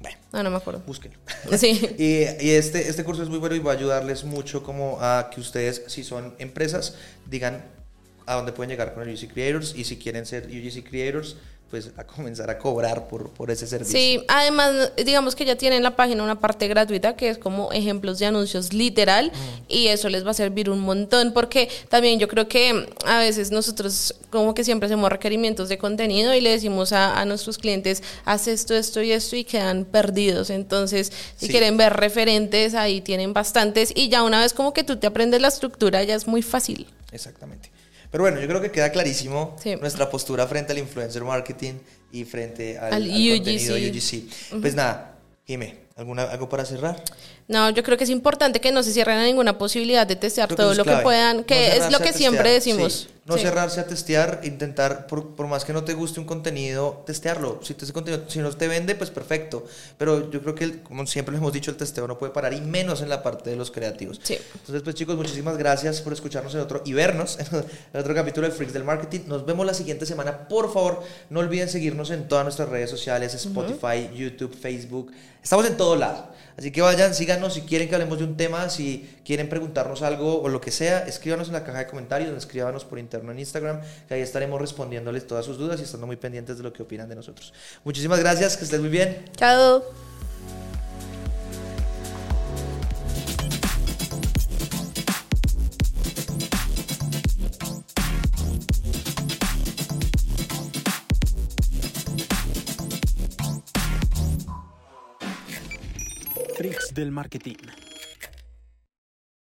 Bueno, 0.00 0.16
No, 0.32 0.42
no 0.42 0.50
me 0.50 0.56
acuerdo. 0.56 0.82
búsquenlo. 0.86 1.18
Sí. 1.56 1.80
Y, 1.98 2.44
y 2.44 2.50
este, 2.50 2.88
este 2.88 3.04
curso 3.04 3.22
es 3.22 3.28
muy 3.28 3.38
bueno 3.38 3.54
y 3.54 3.60
va 3.60 3.70
a 3.70 3.76
ayudarles 3.76 4.24
mucho 4.24 4.64
como 4.64 4.98
a 5.00 5.30
que 5.32 5.40
ustedes, 5.40 5.84
si 5.86 6.02
son 6.02 6.34
empresas, 6.38 6.94
digan 7.26 7.62
a 8.30 8.36
dónde 8.36 8.52
pueden 8.52 8.70
llegar 8.70 8.94
con 8.94 9.02
el 9.08 9.14
UGC 9.14 9.32
Creators 9.32 9.74
y 9.76 9.84
si 9.84 9.96
quieren 9.96 10.24
ser 10.24 10.46
UGC 10.46 10.88
Creators, 10.88 11.36
pues 11.70 11.90
a 11.96 12.02
comenzar 12.04 12.50
a 12.50 12.58
cobrar 12.58 13.06
por, 13.06 13.30
por 13.30 13.48
ese 13.48 13.64
servicio. 13.64 13.96
Sí, 13.96 14.24
además, 14.26 14.90
digamos 15.04 15.36
que 15.36 15.44
ya 15.44 15.54
tienen 15.54 15.76
en 15.76 15.82
la 15.84 15.94
página 15.94 16.24
una 16.24 16.40
parte 16.40 16.66
gratuita 16.66 17.14
que 17.14 17.28
es 17.30 17.38
como 17.38 17.70
ejemplos 17.70 18.18
de 18.18 18.26
anuncios 18.26 18.72
literal 18.72 19.30
Mm. 19.30 19.62
y 19.68 19.86
eso 19.86 20.08
les 20.08 20.26
va 20.26 20.32
a 20.32 20.34
servir 20.34 20.68
un 20.68 20.80
montón 20.80 21.32
porque 21.32 21.68
también 21.88 22.18
yo 22.18 22.26
creo 22.26 22.48
que 22.48 22.88
a 23.06 23.20
veces 23.20 23.52
nosotros 23.52 24.16
como 24.30 24.52
que 24.52 24.64
siempre 24.64 24.86
hacemos 24.86 25.10
requerimientos 25.10 25.68
de 25.68 25.78
contenido 25.78 26.34
y 26.34 26.40
le 26.40 26.50
decimos 26.50 26.92
a, 26.92 27.20
a 27.20 27.24
nuestros 27.24 27.56
clientes, 27.56 28.02
haz 28.24 28.48
esto, 28.48 28.74
esto 28.74 29.00
y 29.00 29.12
esto 29.12 29.36
y 29.36 29.44
quedan 29.44 29.84
perdidos. 29.84 30.50
Entonces, 30.50 31.12
si 31.36 31.46
Sí. 31.46 31.52
quieren 31.52 31.76
ver 31.76 31.92
referentes, 31.92 32.74
ahí 32.74 33.00
tienen 33.00 33.32
bastantes 33.32 33.92
y 33.94 34.08
ya 34.08 34.24
una 34.24 34.40
vez 34.40 34.54
como 34.54 34.72
que 34.72 34.82
tú 34.82 34.96
te 34.96 35.06
aprendes 35.06 35.40
la 35.40 35.48
estructura, 35.48 36.02
ya 36.02 36.16
es 36.16 36.26
muy 36.26 36.42
fácil. 36.42 36.88
Exactamente. 37.12 37.70
Pero 38.10 38.24
bueno, 38.24 38.40
yo 38.40 38.48
creo 38.48 38.60
que 38.60 38.70
queda 38.70 38.90
clarísimo 38.90 39.56
Sí. 39.62 39.76
nuestra 39.76 40.10
postura 40.10 40.46
frente 40.46 40.72
al 40.72 40.78
influencer 40.78 41.22
marketing 41.24 41.74
y 42.12 42.24
frente 42.24 42.76
al, 42.78 42.92
Al 42.94 43.02
al 43.04 43.08
UGC. 43.08 43.34
contenido 43.36 43.76
UGC. 43.76 44.60
Pues 44.60 44.74
nada, 44.74 45.14
Jime, 45.46 45.76
¿alguna, 45.96 46.24
¿algo 46.24 46.48
para 46.48 46.64
cerrar? 46.64 47.02
No, 47.46 47.70
yo 47.70 47.82
creo 47.82 47.96
que 47.98 48.04
es 48.04 48.10
importante 48.10 48.60
que 48.60 48.70
no 48.72 48.82
se 48.82 48.92
cierren 48.92 49.18
a 49.18 49.24
ninguna 49.24 49.58
posibilidad 49.58 50.06
de 50.06 50.16
testear 50.16 50.48
todo 50.54 50.74
lo 50.74 50.84
que 50.84 50.96
puedan, 50.98 51.38
No 51.38 51.46
que 51.46 51.76
es 51.76 51.90
lo 51.90 51.98
que 52.00 52.12
siempre 52.12 52.50
decimos. 52.52 53.08
sí. 53.08 53.19
No 53.30 53.36
Sí. 53.36 53.42
cerrarse 53.44 53.80
a 53.80 53.86
testear, 53.86 54.40
intentar, 54.42 55.06
por, 55.06 55.36
por 55.36 55.46
más 55.46 55.64
que 55.64 55.72
no 55.72 55.84
te 55.84 55.94
guste 55.94 56.18
un 56.20 56.26
contenido, 56.26 57.02
testearlo. 57.06 57.60
Si, 57.62 57.74
te- 57.74 57.84
ese 57.84 57.92
contenido, 57.92 58.24
si 58.28 58.40
no 58.40 58.50
te 58.50 58.66
vende, 58.68 58.94
pues 58.96 59.10
perfecto. 59.10 59.64
Pero 59.96 60.30
yo 60.30 60.42
creo 60.42 60.54
que, 60.54 60.64
el- 60.64 60.82
como 60.82 61.06
siempre 61.06 61.32
lo 61.32 61.38
hemos 61.38 61.52
dicho, 61.52 61.70
el 61.70 61.76
testeo 61.76 62.06
no 62.08 62.18
puede 62.18 62.32
parar 62.32 62.52
y 62.52 62.60
menos 62.60 63.00
en 63.02 63.08
la 63.08 63.22
parte 63.22 63.48
de 63.50 63.56
los 63.56 63.70
creativos. 63.70 64.20
Sí. 64.22 64.36
Entonces, 64.54 64.82
pues 64.82 64.96
chicos, 64.96 65.16
muchísimas 65.16 65.56
gracias 65.56 66.00
por 66.00 66.12
escucharnos 66.12 66.54
en 66.54 66.60
otro 66.60 66.82
y 66.84 66.92
vernos 66.92 67.38
en 67.38 67.46
el 67.94 68.00
otro 68.00 68.14
capítulo 68.14 68.48
de 68.48 68.52
Freaks 68.52 68.72
del 68.74 68.84
Marketing. 68.84 69.20
Nos 69.26 69.46
vemos 69.46 69.64
la 69.64 69.74
siguiente 69.74 70.04
semana. 70.06 70.48
Por 70.48 70.72
favor, 70.72 71.02
no 71.30 71.40
olviden 71.40 71.68
seguirnos 71.68 72.10
en 72.10 72.26
todas 72.28 72.44
nuestras 72.44 72.68
redes 72.68 72.90
sociales, 72.90 73.32
Spotify, 73.34 74.10
YouTube, 74.14 74.54
Facebook. 74.58 75.12
Estamos 75.42 75.66
en 75.66 75.76
todo 75.76 75.96
lado. 75.96 76.28
Así 76.58 76.70
que 76.72 76.82
vayan, 76.82 77.14
síganos 77.14 77.54
si 77.54 77.62
quieren 77.62 77.88
que 77.88 77.94
hablemos 77.94 78.18
de 78.18 78.24
un 78.24 78.36
tema, 78.36 78.68
si 78.68 79.16
quieren 79.24 79.48
preguntarnos 79.48 80.02
algo 80.02 80.42
o 80.42 80.48
lo 80.50 80.60
que 80.60 80.70
sea, 80.70 81.06
escríbanos 81.06 81.46
en 81.48 81.54
la 81.54 81.64
caja 81.64 81.78
de 81.78 81.86
comentarios, 81.86 82.36
escríbanos 82.36 82.84
por 82.84 82.98
interno 83.20 83.32
en 83.32 83.38
Instagram, 83.38 83.80
que 84.08 84.14
ahí 84.14 84.20
estaremos 84.20 84.60
respondiéndoles 84.60 85.26
todas 85.26 85.44
sus 85.44 85.58
dudas 85.58 85.80
y 85.80 85.84
estando 85.84 86.06
muy 86.06 86.16
pendientes 86.16 86.56
de 86.56 86.62
lo 86.62 86.72
que 86.72 86.82
opinan 86.82 87.08
de 87.08 87.16
nosotros. 87.16 87.52
Muchísimas 87.84 88.18
gracias, 88.18 88.56
que 88.56 88.64
estén 88.64 88.80
muy 88.80 88.90
bien. 88.90 89.24
Chao. 89.36 89.84
Freaks 106.56 106.92
del 106.92 107.10
marketing. 107.10 107.56